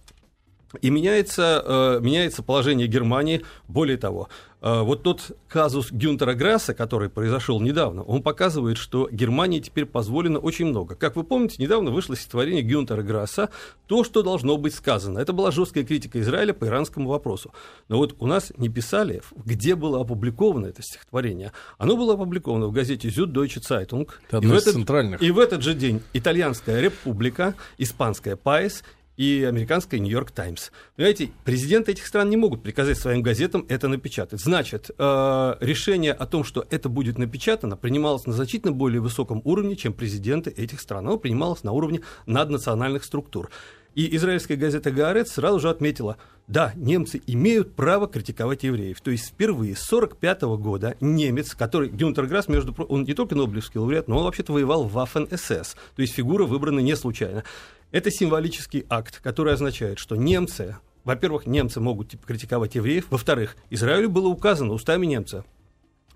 И 0.82 0.90
меняется, 0.90 1.64
э, 1.66 2.00
меняется 2.02 2.44
положение 2.44 2.88
Германии. 2.88 3.44
Более 3.68 3.98
того, 3.98 4.28
э, 4.62 4.82
вот 4.82 5.04
тот 5.04 5.32
казус 5.48 5.92
Гюнтера 5.92 6.34
Грасса, 6.34 6.74
который 6.74 7.10
произошел 7.10 7.62
недавно, 7.62 8.04
он 8.04 8.22
показывает, 8.22 8.78
что 8.78 9.08
Германии 9.10 9.60
теперь 9.60 9.86
позволено 9.86 10.40
очень 10.40 10.66
много. 10.66 10.96
Как 10.96 11.16
вы 11.16 11.24
помните, 11.24 11.56
недавно 11.60 11.92
вышло 11.92 12.16
стихотворение 12.16 12.64
Гюнтера 12.64 13.02
Грасса 13.02 13.50
«То, 13.88 14.04
что 14.04 14.24
должно 14.24 14.58
быть 14.58 14.76
сказано». 14.76 15.20
Это 15.20 15.32
была 15.32 15.52
жесткая 15.52 15.86
критика 15.86 16.20
Израиля 16.20 16.54
по 16.54 16.66
иранскому 16.66 17.10
вопросу. 17.10 17.54
Но 17.88 17.98
вот 17.98 18.16
у 18.20 18.28
нас 18.28 18.52
не 18.58 18.68
писали, 18.68 19.22
где 19.46 19.76
было 19.76 20.02
опубликовано 20.02 20.68
это 20.68 20.82
стихотворение. 20.82 21.54
Оно 21.78 21.96
было 21.96 22.16
опубликовано 22.16 22.68
в 22.68 22.74
газете 22.74 23.08
«Süddeutsche 23.08 23.62
Zeitung». 23.62 24.10
Это 24.30 24.46
и, 24.46 24.48
в 24.48 24.54
этот, 24.54 25.22
и 25.22 25.32
в 25.32 25.40
этот 25.40 25.62
же 25.62 25.74
день 25.74 26.02
Итальянская 26.12 26.82
Республика, 26.82 27.56
Испанская 27.78 28.36
Паис 28.36 28.84
и 29.18 29.44
американская 29.44 30.00
Нью-Йорк 30.00 30.32
Таймс. 30.32 30.70
Понимаете, 30.96 31.32
президенты 31.44 31.92
этих 31.92 32.06
стран 32.06 32.30
не 32.30 32.38
могут 32.38 32.64
приказать 32.64 32.98
своим 32.98 33.24
газетам 33.24 33.66
это 33.68 33.88
напечатать. 33.88 34.40
Значит, 34.40 34.92
э, 34.98 35.56
решение 35.60 36.14
о 36.14 36.26
том, 36.28 36.44
что 36.44 36.66
это 36.70 36.88
будет 36.88 37.18
напечатано, 37.18 37.76
принималось 37.76 38.28
на 38.28 38.34
значительно 38.34 38.72
более 38.72 39.02
высоком 39.02 39.42
уровне, 39.44 39.76
чем 39.76 39.94
президенты 39.94 40.52
этих 40.52 40.80
стран. 40.80 41.08
Оно 41.08 41.18
принималось 41.18 41.64
на 41.64 41.72
уровне 41.72 42.02
наднациональных 42.28 43.04
структур. 43.04 43.50
И 43.98 44.16
израильская 44.16 44.58
газета 44.58 44.92
«Гаарец» 44.92 45.32
сразу 45.32 45.60
же 45.60 45.72
отметила, 45.72 46.18
да, 46.48 46.72
немцы 46.76 47.20
имеют 47.26 47.76
право 47.76 48.08
критиковать 48.08 48.62
евреев. 48.62 49.02
То 49.02 49.10
есть 49.10 49.30
впервые 49.30 49.76
с 49.76 49.92
1945 49.92 50.42
года 50.62 50.96
немец, 51.02 51.56
который, 51.56 51.90
Гюнтер 51.90 52.28
Грасс, 52.28 52.48
между 52.48 52.74
прочим, 52.74 52.94
он 52.94 53.04
не 53.06 53.16
только 53.16 53.34
Нобелевский 53.34 53.80
лауреат, 53.80 54.08
но 54.08 54.20
он 54.20 54.26
вообще-то 54.26 54.54
воевал 54.54 54.84
в 54.84 54.96
Waffen-СС. 54.96 55.76
То 55.96 56.02
есть 56.04 56.14
фигура 56.14 56.46
выбрана 56.46 56.80
не 56.80 56.96
случайно. 56.96 57.44
Это 57.92 58.12
символический 58.12 58.86
акт, 58.90 59.22
который 59.22 59.54
означает, 59.54 59.98
что 59.98 60.16
немцы, 60.16 60.78
во-первых, 61.06 61.46
немцы 61.46 61.80
могут 61.80 62.12
типа, 62.12 62.28
критиковать 62.28 62.76
евреев, 62.76 63.08
во-вторых, 63.10 63.56
Израилю 63.70 64.10
было 64.10 64.28
указано 64.28 64.74
устами 64.74 65.06
немца, 65.06 65.46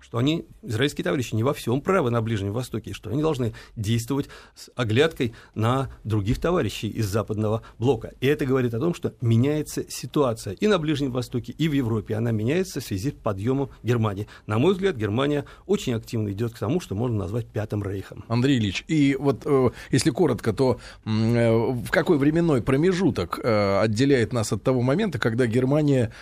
что 0.02 0.18
они, 0.18 0.44
израильские 0.62 1.04
товарищи, 1.04 1.34
не 1.34 1.42
во 1.42 1.54
всем 1.54 1.80
правы 1.80 2.10
на 2.10 2.20
Ближнем 2.20 2.52
Востоке, 2.52 2.92
что 2.92 3.10
они 3.10 3.22
должны 3.22 3.54
действовать 3.76 4.28
с 4.54 4.70
оглядкой 4.76 5.34
на 5.54 5.88
других 6.04 6.38
товарищей 6.38 6.88
из 6.88 7.06
западного 7.06 7.62
блока. 7.78 8.12
И 8.20 8.26
это 8.26 8.44
говорит 8.44 8.74
о 8.74 8.80
том, 8.80 8.94
что 8.94 9.14
меняется 9.20 9.84
ситуация 9.88 10.54
и 10.54 10.66
на 10.66 10.78
Ближнем 10.78 11.12
Востоке, 11.12 11.52
и 11.52 11.68
в 11.68 11.72
Европе. 11.72 12.16
Она 12.16 12.32
меняется 12.32 12.80
в 12.80 12.84
связи 12.84 13.10
с 13.10 13.14
подъемом 13.14 13.70
Германии. 13.82 14.26
На 14.46 14.58
мой 14.58 14.72
взгляд, 14.72 14.96
Германия 14.96 15.44
очень 15.66 15.94
активно 15.94 16.30
идет 16.30 16.52
к 16.52 16.58
тому, 16.58 16.80
что 16.80 16.94
можно 16.94 17.18
назвать 17.18 17.46
Пятым 17.46 17.82
Рейхом. 17.82 18.24
Андрей 18.28 18.58
Ильич, 18.58 18.84
и 18.88 19.16
вот 19.18 19.42
э, 19.44 19.70
если 19.90 20.10
коротко, 20.10 20.52
то 20.52 20.80
э, 21.04 21.52
в 21.52 21.90
какой 21.90 22.18
временной 22.18 22.62
промежуток 22.62 23.38
э, 23.42 23.80
отделяет 23.80 24.32
нас 24.32 24.52
от 24.52 24.62
того 24.62 24.82
момента, 24.82 25.18
когда 25.18 25.46
Германия 25.46 26.12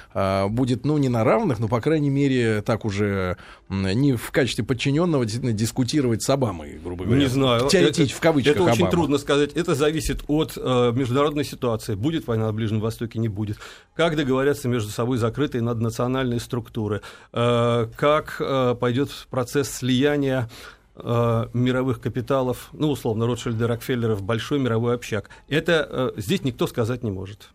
будет, 0.49 0.85
ну, 0.85 0.99
не 0.99 1.09
на 1.09 1.25
равных, 1.25 1.59
но, 1.59 1.69
по 1.69 1.81
крайней 1.81 2.11
мере, 2.11 2.63
так 2.63 2.85
уже 2.85 3.37
не 3.71 4.15
в 4.17 4.31
качестве 4.33 4.65
подчиненного 4.65 5.25
действительно 5.25 5.57
дискутировать 5.57 6.23
с 6.23 6.31
Обамой, 6.31 6.79
грубо 6.83 7.05
говоря. 7.05 7.23
Не 7.23 7.29
знаю. 7.29 7.69
Теоретически, 7.69 8.17
в 8.17 8.21
кавычках 8.21 8.57
Это 8.57 8.65
очень 8.65 8.75
Обама. 8.79 8.91
трудно 8.91 9.19
сказать. 9.19 9.53
Это 9.55 9.77
зависит 9.77 10.25
от 10.27 10.55
э, 10.57 10.93
международной 10.93 11.45
ситуации. 11.45 11.95
Будет 11.95 12.27
война 12.27 12.47
на 12.47 12.53
Ближнем 12.53 12.81
Востоке, 12.81 13.21
не 13.21 13.29
будет. 13.29 13.59
Как 13.95 14.17
договорятся 14.17 14.69
между 14.69 14.91
собой 14.91 15.19
закрытые 15.19 15.63
наднациональные 15.63 16.41
структуры. 16.41 17.03
Э, 17.33 17.89
как 17.97 18.37
э, 18.41 18.75
пойдет 18.79 19.11
процесс 19.31 19.71
слияния 19.71 20.51
э, 20.97 21.47
мировых 21.53 22.01
капиталов, 22.01 22.71
ну, 22.73 22.91
условно, 22.91 23.27
Ротшильда 23.27 23.69
Рокфеллера 23.69 24.17
в 24.17 24.23
большой 24.23 24.59
мировой 24.59 24.97
общак. 24.97 25.31
Это 25.49 26.13
э, 26.17 26.21
здесь 26.21 26.43
никто 26.43 26.67
сказать 26.67 27.05
не 27.05 27.13
может. 27.13 27.51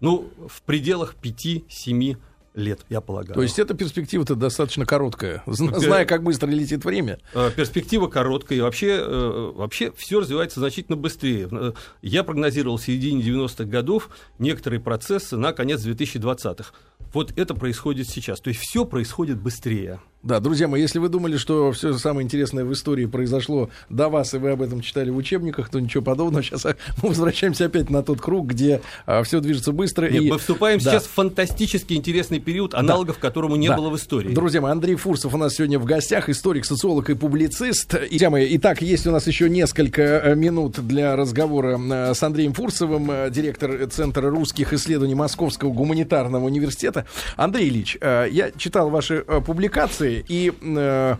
Ну, 0.00 0.28
в 0.46 0.60
пределах 0.62 1.14
5-7 1.22 2.18
лет, 2.54 2.80
я 2.88 3.00
полагаю. 3.00 3.34
То 3.34 3.42
есть 3.42 3.58
эта 3.58 3.74
перспектива-то 3.74 4.34
достаточно 4.34 4.86
короткая, 4.86 5.42
зная, 5.46 6.04
как 6.04 6.22
быстро 6.22 6.48
летит 6.48 6.84
время. 6.84 7.18
Э, 7.34 7.50
перспектива 7.54 8.08
короткая, 8.08 8.58
и 8.58 8.60
вообще, 8.60 8.98
э, 8.98 9.52
вообще 9.54 9.92
все 9.96 10.20
развивается 10.20 10.60
значительно 10.60 10.96
быстрее. 10.96 11.48
Э, 11.50 11.72
я 12.02 12.24
прогнозировал 12.24 12.76
в 12.76 12.82
середине 12.82 13.22
90-х 13.22 13.64
годов 13.64 14.10
некоторые 14.38 14.80
процессы 14.80 15.36
на 15.36 15.52
конец 15.52 15.84
2020-х. 15.84 16.72
Вот 17.12 17.32
это 17.36 17.54
происходит 17.54 18.08
сейчас. 18.08 18.40
То 18.40 18.48
есть 18.48 18.60
все 18.60 18.84
происходит 18.84 19.40
быстрее. 19.40 20.00
Да, 20.22 20.38
друзья 20.38 20.68
мои, 20.68 20.80
если 20.80 21.00
вы 21.00 21.08
думали, 21.08 21.36
что 21.36 21.72
все 21.72 21.98
самое 21.98 22.24
интересное 22.24 22.64
в 22.64 22.72
истории 22.72 23.06
произошло 23.06 23.70
до 23.88 24.08
вас, 24.08 24.34
и 24.34 24.38
вы 24.38 24.50
об 24.50 24.62
этом 24.62 24.80
читали 24.80 25.10
в 25.10 25.16
учебниках, 25.16 25.68
то 25.68 25.80
ничего 25.80 26.02
подобного. 26.02 26.42
Сейчас 26.44 26.64
а, 26.64 26.76
мы 27.02 27.08
возвращаемся 27.08 27.66
опять 27.66 27.90
на 27.90 28.04
тот 28.04 28.20
круг, 28.20 28.46
где 28.46 28.80
а, 29.04 29.24
все 29.24 29.40
движется 29.40 29.72
быстро. 29.72 30.08
Нет, 30.08 30.22
и... 30.22 30.30
Мы 30.30 30.38
вступаем 30.38 30.78
да. 30.78 30.92
сейчас 30.92 31.04
в 31.04 31.10
фантастически 31.10 31.94
интересный 31.94 32.38
период, 32.38 32.74
аналогов 32.74 33.16
да. 33.20 33.28
которому 33.28 33.56
не 33.56 33.66
да. 33.66 33.76
было 33.76 33.90
в 33.90 33.96
истории. 33.96 34.32
Друзья 34.32 34.60
мои, 34.60 34.70
Андрей 34.70 34.94
Фурсов 34.94 35.34
у 35.34 35.36
нас 35.36 35.54
сегодня 35.54 35.80
в 35.80 35.84
гостях, 35.84 36.28
историк, 36.28 36.66
социолог 36.66 37.10
и 37.10 37.14
публицист. 37.14 37.92
Друзья 38.22 38.30
мои, 38.30 38.56
итак, 38.56 38.80
есть 38.80 39.08
у 39.08 39.10
нас 39.10 39.26
еще 39.26 39.50
несколько 39.50 40.02
э, 40.02 40.34
минут 40.36 40.78
для 40.86 41.16
разговора 41.16 41.76
э, 41.78 42.14
с 42.14 42.22
Андреем 42.22 42.52
Фурсовым, 42.52 43.10
э, 43.10 43.30
директор 43.30 43.88
Центра 43.88 44.30
русских 44.30 44.72
исследований 44.72 45.16
Московского 45.16 45.72
гуманитарного 45.72 46.44
университета. 46.44 47.06
Андрей 47.36 47.68
Ильич, 47.68 47.98
я 48.00 48.52
читал 48.56 48.90
ваши 48.90 49.24
публикации, 49.44 50.11
и 50.20 50.52
э, 50.60 51.16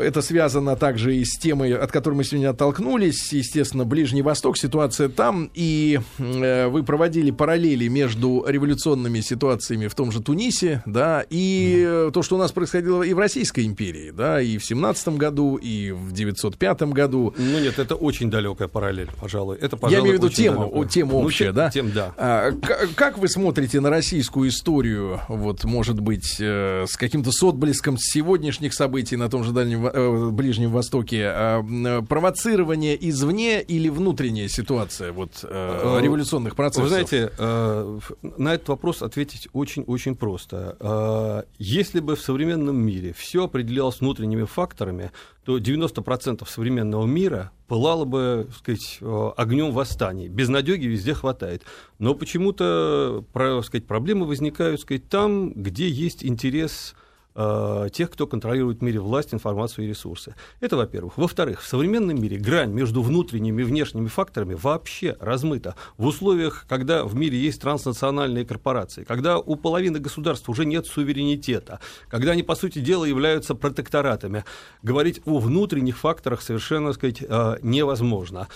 это 0.00 0.22
связано 0.22 0.76
также 0.76 1.16
и 1.16 1.24
с 1.24 1.38
темой, 1.38 1.74
от 1.74 1.90
которой 1.92 2.14
мы 2.14 2.24
сегодня 2.24 2.50
оттолкнулись. 2.50 3.32
Естественно, 3.32 3.84
Ближний 3.84 4.22
Восток, 4.22 4.58
ситуация 4.58 5.08
там. 5.08 5.50
И 5.54 6.00
э, 6.18 6.68
вы 6.68 6.82
проводили 6.82 7.30
параллели 7.30 7.88
между 7.88 8.44
революционными 8.46 9.20
ситуациями 9.20 9.88
в 9.88 9.94
том 9.94 10.12
же 10.12 10.20
Тунисе, 10.20 10.82
да, 10.86 11.24
и 11.28 11.84
mm. 11.86 12.12
то, 12.12 12.22
что 12.22 12.36
у 12.36 12.38
нас 12.38 12.52
происходило 12.52 13.02
и 13.02 13.12
в 13.12 13.18
Российской 13.18 13.66
империи, 13.66 14.10
да, 14.10 14.40
и 14.40 14.58
в 14.58 14.64
17 14.64 15.08
году, 15.10 15.56
и 15.56 15.92
в 15.92 16.12
905 16.12 16.82
году. 16.84 17.34
Ну 17.36 17.58
нет, 17.58 17.78
это 17.78 17.94
очень 17.94 18.30
далекая 18.30 18.68
параллель, 18.68 19.10
пожалуй. 19.20 19.56
Это, 19.60 19.76
пожалуй, 19.76 19.94
Я 19.94 20.00
имею 20.00 20.18
в 20.18 20.22
виду 20.22 20.32
тему, 20.32 20.84
тему 20.84 21.20
ну, 21.20 21.26
общая, 21.26 21.46
тем, 21.46 21.54
да? 21.54 21.70
Тем, 21.70 21.92
да. 21.92 22.14
А, 22.16 22.52
как 22.94 23.18
вы 23.18 23.28
смотрите 23.28 23.80
на 23.80 23.90
российскую 23.90 24.48
историю, 24.48 25.20
вот, 25.28 25.64
может 25.64 26.00
быть, 26.00 26.36
э, 26.38 26.84
с 26.88 26.96
каким-то 26.96 27.32
с 27.32 27.42
отблеском 27.42 27.98
сегодняшних 28.14 28.74
событий 28.74 29.16
на 29.16 29.28
том 29.28 29.42
же 29.42 29.52
Дальнем, 29.52 29.86
э, 29.86 30.30
Ближнем 30.30 30.70
Востоке, 30.70 31.32
э, 31.34 32.02
провоцирование 32.08 32.96
извне 33.08 33.60
или 33.60 33.88
внутренняя 33.88 34.48
ситуация 34.48 35.12
вот, 35.12 35.40
э, 35.42 36.00
революционных 36.00 36.54
процессов? 36.54 36.84
Вы 36.84 36.88
знаете, 36.90 37.32
э, 37.36 37.98
на 38.22 38.54
этот 38.54 38.68
вопрос 38.68 39.02
ответить 39.02 39.48
очень-очень 39.52 40.14
просто. 40.14 40.76
Э, 40.78 41.42
если 41.58 41.98
бы 42.00 42.14
в 42.14 42.20
современном 42.20 42.76
мире 42.76 43.12
все 43.18 43.44
определялось 43.44 44.00
внутренними 44.00 44.44
факторами, 44.44 45.10
то 45.44 45.58
90% 45.58 46.48
современного 46.48 47.06
мира 47.06 47.50
пылало 47.66 48.04
бы, 48.04 48.44
так 48.46 48.56
сказать, 48.56 48.98
э, 49.00 49.30
огнем 49.36 49.72
восстаний. 49.72 50.28
Безнадеги 50.28 50.86
везде 50.86 51.14
хватает. 51.14 51.62
Но 51.98 52.14
почему-то, 52.14 53.24
так 53.32 53.64
сказать, 53.64 53.86
проблемы 53.86 54.26
возникают, 54.26 54.76
так 54.76 54.82
сказать, 54.82 55.08
там, 55.08 55.52
где 55.52 55.88
есть 55.88 56.24
интерес 56.24 56.94
Э, 57.36 57.88
тех, 57.92 58.10
кто 58.10 58.28
контролирует 58.28 58.78
в 58.78 58.82
мире 58.82 59.00
власть, 59.00 59.34
информацию 59.34 59.84
и 59.84 59.88
ресурсы. 59.88 60.36
Это, 60.60 60.76
во-первых. 60.76 61.18
Во-вторых, 61.18 61.62
в 61.62 61.66
современном 61.66 62.20
мире 62.20 62.38
грань 62.38 62.70
между 62.70 63.02
внутренними 63.02 63.62
и 63.62 63.64
внешними 63.64 64.06
факторами 64.06 64.54
вообще 64.54 65.16
размыта. 65.18 65.74
В 65.98 66.06
условиях, 66.06 66.64
когда 66.68 67.04
в 67.04 67.16
мире 67.16 67.36
есть 67.36 67.60
транснациональные 67.60 68.44
корпорации, 68.44 69.02
когда 69.02 69.38
у 69.38 69.56
половины 69.56 69.98
государств 69.98 70.48
уже 70.48 70.64
нет 70.64 70.86
суверенитета, 70.86 71.80
когда 72.08 72.32
они, 72.32 72.44
по 72.44 72.54
сути 72.54 72.78
дела, 72.78 73.04
являются 73.04 73.56
протекторатами, 73.56 74.44
говорить 74.84 75.20
о 75.24 75.40
внутренних 75.40 75.98
факторах 75.98 76.40
совершенно, 76.40 76.92
так 76.92 76.96
сказать, 76.96 77.24
э, 77.28 77.56
невозможно. 77.62 78.46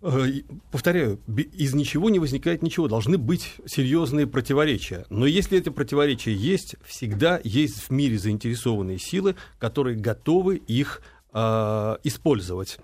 Э, 0.00 0.26
повторяю, 0.70 1.20
из 1.26 1.74
ничего 1.74 2.08
не 2.08 2.18
возникает 2.18 2.62
ничего, 2.62 2.88
должны 2.88 3.18
быть 3.18 3.56
серьезные 3.66 4.26
противоречия. 4.26 5.06
Но 5.10 5.26
если 5.26 5.58
эти 5.58 5.70
противоречия 5.70 6.32
есть, 6.32 6.76
всегда 6.84 7.40
есть 7.42 7.80
в 7.80 7.90
мире 7.90 8.18
заинтересованные 8.18 8.98
силы, 8.98 9.34
которые 9.58 9.96
готовы 9.96 10.56
их 10.56 11.02
э, 11.32 11.96
использовать. 12.04 12.78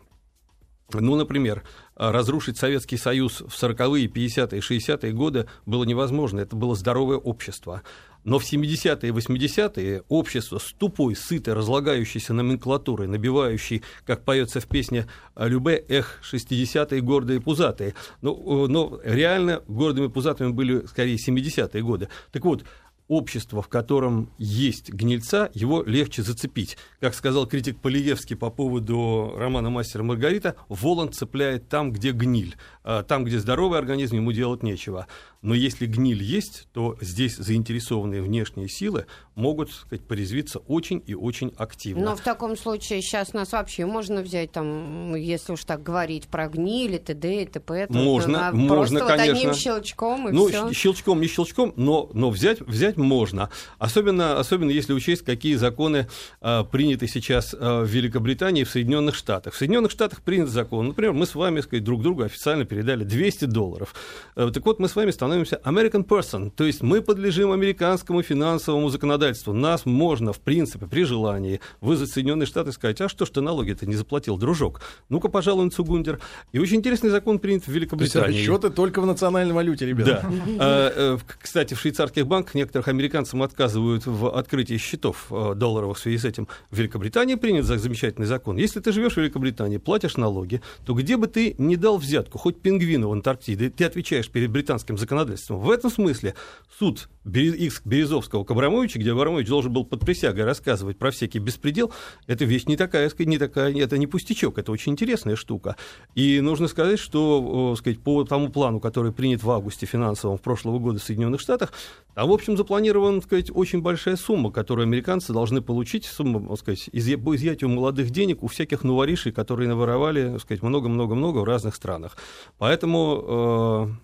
Ну, 0.93 1.17
например, 1.17 1.63
разрушить 1.97 2.59
Советский 2.59 2.99
Союз 2.99 3.41
в 3.41 3.63
40-е, 3.63 4.07
50-е, 4.07 4.61
60-е 4.61 5.13
годы 5.13 5.49
было 5.67 5.85
невозможно. 5.85 6.41
Это 6.41 6.55
было 6.55 6.75
здоровое 6.75 7.17
общество. 7.17 7.83
Но 8.25 8.39
в 8.39 8.45
70-е 8.45 9.09
и 9.09 9.13
80-е 9.13 10.03
общество 10.09 10.59
с 10.59 10.73
тупой, 10.73 11.15
сытой, 11.15 11.55
разлагающейся 11.55 12.33
номенклатурой, 12.33 13.07
набивающей, 13.07 13.83
как 14.07 14.25
поется 14.25 14.61
в 14.61 14.67
песне 14.67 15.07
Любе, 15.37 15.85
эх, 15.89 16.21
60-е 16.31 17.01
гордые 17.01 17.41
пузатые. 17.41 17.95
Но, 18.23 18.35
ну, 18.35 18.67
но 18.67 19.01
реально 19.05 19.63
гордыми 19.69 20.09
пузатыми 20.09 20.51
были 20.51 20.87
скорее 20.87 21.17
70-е 21.17 21.83
годы. 21.83 22.09
Так 22.33 22.45
вот, 22.45 22.65
общество, 23.09 23.61
в 23.63 23.69
котором 23.69 24.31
есть 24.39 24.91
гнильца, 24.91 25.51
его 25.55 25.83
легче 25.83 26.23
зацепить. 26.23 26.79
Как 27.01 27.15
сказал 27.15 27.47
критик 27.47 27.79
Полиевский 27.81 28.37
по 28.37 28.51
поводу 28.51 29.35
романа 29.37 29.71
«Мастер 29.71 30.01
и 30.01 30.05
Маргарита», 30.05 30.57
Воланд 30.69 31.15
цепляет 31.15 31.69
там, 31.69 31.93
где 31.93 32.13
гниль. 32.13 32.57
А 32.83 33.03
там, 33.03 33.25
где 33.25 33.39
здоровый 33.39 33.79
организм, 33.79 34.17
ему 34.17 34.33
делать 34.33 34.63
нечего. 34.63 35.07
Но 35.43 35.55
если 35.55 35.87
гниль 35.87 36.23
есть, 36.23 36.69
то 36.73 36.97
здесь 37.03 37.37
заинтересованные 37.37 38.23
внешние 38.23 38.69
силы 38.69 39.05
могут 39.35 39.69
так 39.69 39.79
сказать, 39.79 40.07
порезвиться 40.07 40.59
очень 40.61 41.03
и 41.07 41.15
очень 41.15 41.53
активно. 41.59 42.05
Но 42.05 42.17
в 42.17 42.21
таком 42.21 42.57
случае 42.57 43.03
сейчас 43.03 43.35
нас 43.35 43.53
вообще 43.53 43.85
можно 43.85 44.23
взять, 44.23 44.53
там, 44.53 45.15
если 45.15 45.53
уж 45.53 45.65
так 45.65 45.83
говорить, 45.83 46.29
про 46.29 46.49
гниль, 46.49 46.99
т.д. 46.99 47.43
и 47.43 47.47
т.п. 47.47 47.87
Можно, 47.91 48.53
можно, 48.53 48.69
просто 48.69 48.99
конечно. 49.01 49.35
Вот 49.35 49.37
одним 49.37 49.55
щелчком 49.55 50.29
и 50.29 50.33
ну, 50.33 50.49
все. 50.49 50.73
щелчком, 50.73 51.21
не 51.21 51.27
щелчком, 51.27 51.75
но, 51.77 52.11
но 52.15 52.31
взять, 52.31 52.61
взять 52.61 52.94
можно. 52.97 53.51
Особенно, 53.79 54.39
особенно 54.39 54.71
если 54.71 54.93
учесть, 54.93 55.25
какие 55.25 55.55
законы 55.57 56.09
а, 56.41 56.65
приняты 56.65 57.07
сейчас 57.09 57.55
а, 57.59 57.83
в 57.83 57.89
Великобритании 57.89 58.63
и 58.63 58.65
в 58.65 58.71
Соединенных 58.71 59.15
Штатах. 59.15 59.55
В 59.55 59.57
Соединенных 59.57 59.91
Штатах 59.91 60.23
принят 60.23 60.49
закон. 60.49 60.89
Например, 60.89 61.13
мы 61.13 61.27
с 61.27 61.35
вами 61.35 61.61
сказать, 61.61 61.85
друг 61.85 62.03
другу 62.03 62.23
официально 62.23 62.65
передали 62.65 63.05
200 63.05 63.47
долларов. 63.47 63.95
А, 64.37 64.51
так 64.51 64.65
вот, 64.65 64.79
мы 64.79 64.89
с 64.89 64.97
вами 64.97 65.11
становимся 65.11 65.61
American 65.65 66.07
person, 66.07 66.51
то 66.51 66.65
есть 66.65 66.83
мы 66.83 67.03
подлежим 67.03 67.53
американскому 67.53 68.23
финансовому 68.23 68.89
законодательству. 68.89 69.53
Нас 69.53 69.87
можно, 69.87 70.33
в 70.33 70.41
принципе, 70.41 70.87
при 70.87 71.05
желании 71.05 71.61
вызвать 71.81 72.11
Соединенные 72.11 72.47
Штаты 72.47 72.71
и 72.71 72.73
сказать, 72.73 73.01
а 73.01 73.09
что 73.09 73.27
ж 73.27 73.31
ты 73.31 73.41
налоги-то 73.41 73.87
не 73.87 73.95
заплатил, 73.95 74.37
дружок? 74.37 74.81
Ну-ка, 75.09 75.29
пожалуй, 75.29 75.71
Цугундер. 75.71 76.21
И 76.53 76.59
очень 76.59 76.77
интересный 76.77 77.11
закон 77.11 77.39
принят 77.39 77.65
в 77.67 77.69
Великобритании. 77.69 78.27
То 78.27 78.33
есть 78.33 78.49
расчеты 78.49 78.71
только 78.71 79.01
в 79.01 79.07
национальной 79.07 79.55
валюте, 79.55 79.87
ребята. 79.87 80.25
Да. 80.25 80.57
А, 80.59 80.93
э, 80.95 81.19
кстати, 81.41 81.75
в 81.75 81.81
швейцарских 81.81 82.27
банках 82.27 82.55
некоторых 82.55 82.84
американцам 82.89 83.43
отказывают 83.43 84.07
в 84.07 84.35
открытии 84.37 84.77
счетов 84.77 85.27
э, 85.31 85.55
долларовых 85.55 85.99
в 85.99 86.01
связи 86.01 86.19
с 86.19 86.25
этим. 86.25 86.49
В 86.71 86.79
Великобритании 86.79 87.35
принят 87.35 87.65
замечательный 87.65 88.27
закон. 88.27 88.57
Если 88.57 88.81
ты 88.81 88.93
живешь 88.93 89.15
в 89.15 89.17
Великобритании, 89.19 89.79
платишь 89.79 90.17
налоги, 90.17 90.61
то 90.85 90.95
где 90.95 91.17
бы 91.17 91.27
ты 91.27 91.55
не 91.59 91.77
дал 91.77 91.99
взятку, 91.99 92.39
хоть 92.39 92.61
пингвину 92.61 93.09
в 93.09 93.13
Антарктиде, 93.13 93.71
ты 93.71 93.85
отвечаешь 93.85 94.29
перед 94.29 94.51
британским 94.51 94.99
законодательством. 94.99 95.59
В 95.61 95.71
этом 95.71 95.91
смысле 95.91 96.35
суд 96.79 97.09
X 97.27 97.83
Березовского 97.85 98.45
к 98.45 98.53
где 98.95 99.13
Абрамович 99.13 99.49
должен 99.49 99.73
был 99.73 99.85
под 99.85 100.01
присягой 100.01 100.45
рассказывать 100.45 100.99
про 100.99 101.11
всякий 101.11 101.39
беспредел, 101.39 101.93
это 102.27 102.45
вещь 102.45 102.65
не 102.67 102.77
такая, 102.77 103.11
не 103.19 103.39
такая, 103.39 103.75
это 103.75 103.99
не 103.99 104.07
пустячок, 104.07 104.59
это 104.59 104.73
очень 104.73 104.93
интересная 104.93 105.37
штука. 105.37 105.77
И 106.15 106.41
нужно 106.41 106.69
сказать, 106.69 106.99
что 106.99 107.75
сказать, 107.77 108.01
по 108.01 108.25
тому 108.25 108.51
плану, 108.51 108.81
который 108.81 109.13
принят 109.13 109.43
в 109.43 109.51
августе 109.51 109.87
финансовом 109.87 110.39
прошлого 110.39 110.79
года 110.79 110.99
в 110.99 111.03
Соединенных 111.03 111.41
Штатах, 111.41 111.73
там, 112.15 112.29
в 112.29 112.33
общем, 112.33 112.57
запланирована 112.75 113.21
сказать, 113.21 113.51
очень 113.55 113.83
большая 113.83 114.17
сумма, 114.17 114.51
которую 114.51 114.85
американцы 114.85 115.33
должны 115.33 115.63
получить, 115.63 116.07
сумма, 116.07 116.57
сказать, 116.57 116.91
по 117.23 117.37
изъятию 117.37 117.71
молодых 117.71 118.11
денег 118.11 118.43
у 118.43 118.49
всяких 118.49 118.83
новоришей, 118.83 119.31
которые 119.31 119.69
наворовали 119.69 120.37
много-много-много 120.61 121.39
в 121.39 121.45
разных 121.45 121.77
странах. 121.77 122.17
Поэтому 122.59 123.97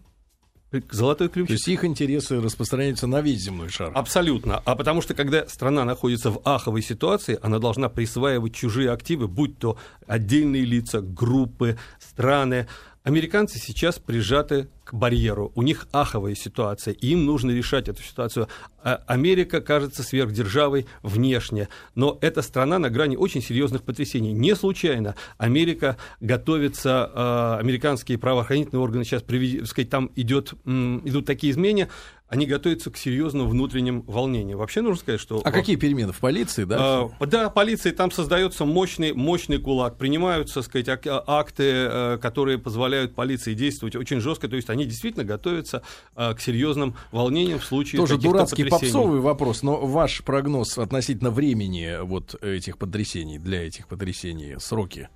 э, 0.72 0.80
Золотой 0.88 1.28
ключ. 1.28 1.48
То 1.48 1.54
есть 1.54 1.66
их 1.66 1.84
интересы 1.84 2.40
распространяются 2.40 3.08
на 3.08 3.20
весь 3.20 3.40
земной 3.40 3.70
шар. 3.70 3.90
Абсолютно. 3.92 4.62
А 4.64 4.76
потому 4.76 5.02
что, 5.02 5.14
когда 5.14 5.48
страна 5.48 5.84
находится 5.84 6.30
в 6.30 6.40
аховой 6.44 6.82
ситуации, 6.82 7.40
она 7.42 7.58
должна 7.58 7.88
присваивать 7.88 8.54
чужие 8.54 8.92
активы, 8.92 9.26
будь 9.26 9.58
то 9.58 9.76
отдельные 10.06 10.64
лица, 10.64 11.00
группы, 11.00 11.76
страны. 11.98 12.68
Американцы 13.03 13.59
сейчас 13.59 13.98
прижаты 13.98 14.68
к 14.84 14.92
барьеру. 14.92 15.53
У 15.55 15.62
них 15.62 15.88
аховая 15.90 16.34
ситуация, 16.34 16.92
и 16.92 17.09
им 17.09 17.24
нужно 17.24 17.51
решать 17.51 17.88
эту 17.88 18.03
ситуацию. 18.03 18.46
А 18.82 18.96
Америка 19.07 19.62
кажется 19.62 20.03
сверхдержавой 20.03 20.86
внешне, 21.03 21.68
но 21.94 22.18
эта 22.20 22.42
страна 22.42 22.78
на 22.78 22.90
грани 22.90 23.16
очень 23.16 23.40
серьезных 23.40 23.84
потрясений. 23.84 24.32
Не 24.32 24.55
случайно 24.55 25.14
Америка 25.38 25.96
готовится, 26.20 27.11
э, 27.14 27.61
американские 27.61 28.18
правоохранительные 28.18 28.82
органы 28.82 29.05
сейчас, 29.05 29.22
сказать, 29.22 29.88
там 29.88 30.11
идет, 30.16 30.53
идут 30.64 31.24
такие 31.24 31.53
изменения, 31.53 31.88
они 32.31 32.47
готовятся 32.47 32.93
к 32.93 32.97
серьезным 32.97 33.49
внутренним 33.49 34.03
волнениям. 34.03 34.57
Вообще 34.59 34.83
нужно 34.83 35.01
сказать, 35.01 35.20
что... 35.20 35.43
А 35.45 35.51
какие 35.51 35.74
перемены 35.74 36.12
в 36.12 36.20
полиции, 36.20 36.62
да? 36.62 37.11
Э, 37.20 37.26
да, 37.26 37.51
полиции 37.51 37.91
там 37.91 38.12
создается 38.12 38.64
мощный, 38.64 39.12
мощный 39.12 39.59
кулак, 39.59 39.99
принимаются, 39.99 40.62
сказать, 40.62 40.89
акты, 40.89 41.64
э, 41.64 42.18
которые 42.22 42.59
позволяют 42.59 43.16
полиции 43.16 43.55
действовать 43.55 43.97
очень 43.97 44.20
жестко, 44.20 44.47
то 44.47 44.55
есть 44.55 44.70
они 44.70 44.85
действительно 44.85 45.24
готовятся 45.24 45.83
э, 46.14 46.33
к 46.35 46.41
серьезным 46.41 46.95
волнениям 47.11 47.59
в 47.59 47.64
случае 47.64 48.01
Тоже 48.01 48.16
дурацкий 48.16 48.62
попсовый 48.62 49.18
вопрос, 49.18 49.64
но 49.64 49.85
ваш 49.85 50.22
прогноз 50.22 50.78
относительно 50.78 51.33
времени 51.33 51.99
вот 52.01 52.41
этих 52.45 52.78
потрясений, 52.78 53.39
для 53.39 53.66
этих 53.66 53.89
потрясений, 53.89 54.55
сроки? 54.61 55.09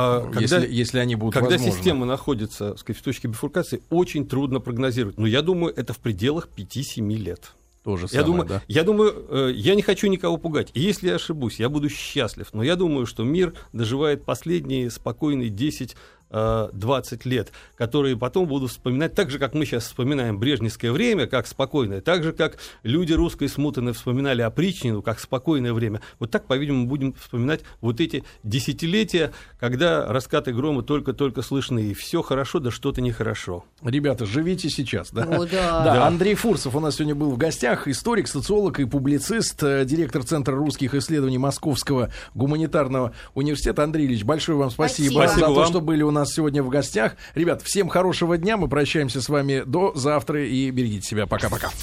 А, 0.00 0.20
когда, 0.30 0.40
если, 0.40 0.72
если 0.72 0.98
они 1.00 1.16
будут 1.16 1.34
Когда 1.34 1.56
возможны. 1.56 1.74
система 1.74 2.06
находится 2.06 2.76
сказать, 2.76 3.00
в 3.00 3.04
точке 3.04 3.26
бифуркации, 3.26 3.82
очень 3.90 4.28
трудно 4.28 4.60
прогнозировать. 4.60 5.18
Но 5.18 5.26
я 5.26 5.42
думаю, 5.42 5.74
это 5.74 5.92
в 5.92 5.98
пределах 5.98 6.48
5-7 6.56 7.16
лет. 7.16 7.54
Тоже 7.82 8.06
самое, 8.06 8.20
я 8.20 8.24
думаю, 8.24 8.48
да? 8.48 8.62
я 8.68 8.84
думаю, 8.84 9.26
э, 9.28 9.52
я 9.56 9.74
не 9.74 9.82
хочу 9.82 10.06
никого 10.06 10.36
пугать. 10.36 10.70
И 10.74 10.80
если 10.80 11.08
я 11.08 11.16
ошибусь, 11.16 11.58
я 11.58 11.68
буду 11.68 11.88
счастлив. 11.88 12.46
Но 12.52 12.62
я 12.62 12.76
думаю, 12.76 13.06
что 13.06 13.24
мир 13.24 13.54
доживает 13.72 14.24
последние 14.24 14.88
спокойные 14.88 15.48
10 15.48 15.96
20 16.30 17.24
лет, 17.24 17.52
которые 17.76 18.16
потом 18.16 18.46
будут 18.46 18.70
вспоминать, 18.70 19.14
так 19.14 19.30
же, 19.30 19.38
как 19.38 19.54
мы 19.54 19.64
сейчас 19.64 19.84
вспоминаем 19.84 20.38
брежневское 20.38 20.92
время, 20.92 21.26
как 21.26 21.46
спокойное, 21.46 22.00
так 22.00 22.22
же, 22.22 22.32
как 22.32 22.58
люди 22.82 23.12
русской 23.12 23.48
смутаны 23.48 23.92
вспоминали 23.92 24.42
опричнину, 24.42 25.02
как 25.02 25.20
спокойное 25.20 25.72
время. 25.72 26.00
Вот 26.18 26.30
так, 26.30 26.46
по-видимому, 26.46 26.86
будем 26.86 27.14
вспоминать 27.14 27.60
вот 27.80 28.00
эти 28.00 28.24
десятилетия, 28.42 29.32
когда 29.58 30.06
раскаты 30.06 30.52
грома 30.52 30.82
только-только 30.82 31.42
слышны, 31.42 31.80
и 31.80 31.94
все 31.94 32.22
хорошо, 32.22 32.60
да 32.60 32.70
что-то 32.70 33.00
нехорошо. 33.00 33.64
Ребята, 33.82 34.26
живите 34.26 34.68
сейчас, 34.68 35.10
да? 35.10 35.22
О, 35.22 35.46
да. 35.46 35.84
да. 35.84 36.06
Андрей 36.06 36.34
Фурсов 36.34 36.74
у 36.74 36.80
нас 36.80 36.96
сегодня 36.96 37.14
был 37.14 37.30
в 37.30 37.38
гостях, 37.38 37.88
историк, 37.88 38.28
социолог 38.28 38.80
и 38.80 38.84
публицист, 38.84 39.62
э, 39.62 39.84
директор 39.84 40.22
Центра 40.24 40.54
русских 40.56 40.94
исследований 40.94 41.38
Московского 41.38 42.10
гуманитарного 42.34 43.12
университета. 43.34 43.84
Андрей 43.84 44.06
Ильич, 44.06 44.24
большое 44.24 44.58
вам 44.58 44.70
спасибо, 44.70 45.12
спасибо. 45.24 45.48
за 45.48 45.54
то, 45.54 45.64
что 45.66 45.80
были 45.80 46.02
у 46.02 46.10
нас 46.10 46.17
нас 46.18 46.32
сегодня 46.32 46.62
в 46.62 46.68
гостях. 46.68 47.16
Ребят, 47.34 47.62
всем 47.62 47.88
хорошего 47.88 48.36
дня. 48.36 48.56
Мы 48.56 48.68
прощаемся 48.68 49.20
с 49.20 49.28
вами 49.28 49.62
до 49.64 49.92
завтра 49.94 50.44
и 50.44 50.70
берегите 50.70 51.06
себя. 51.06 51.26
Пока-пока. 51.26 51.70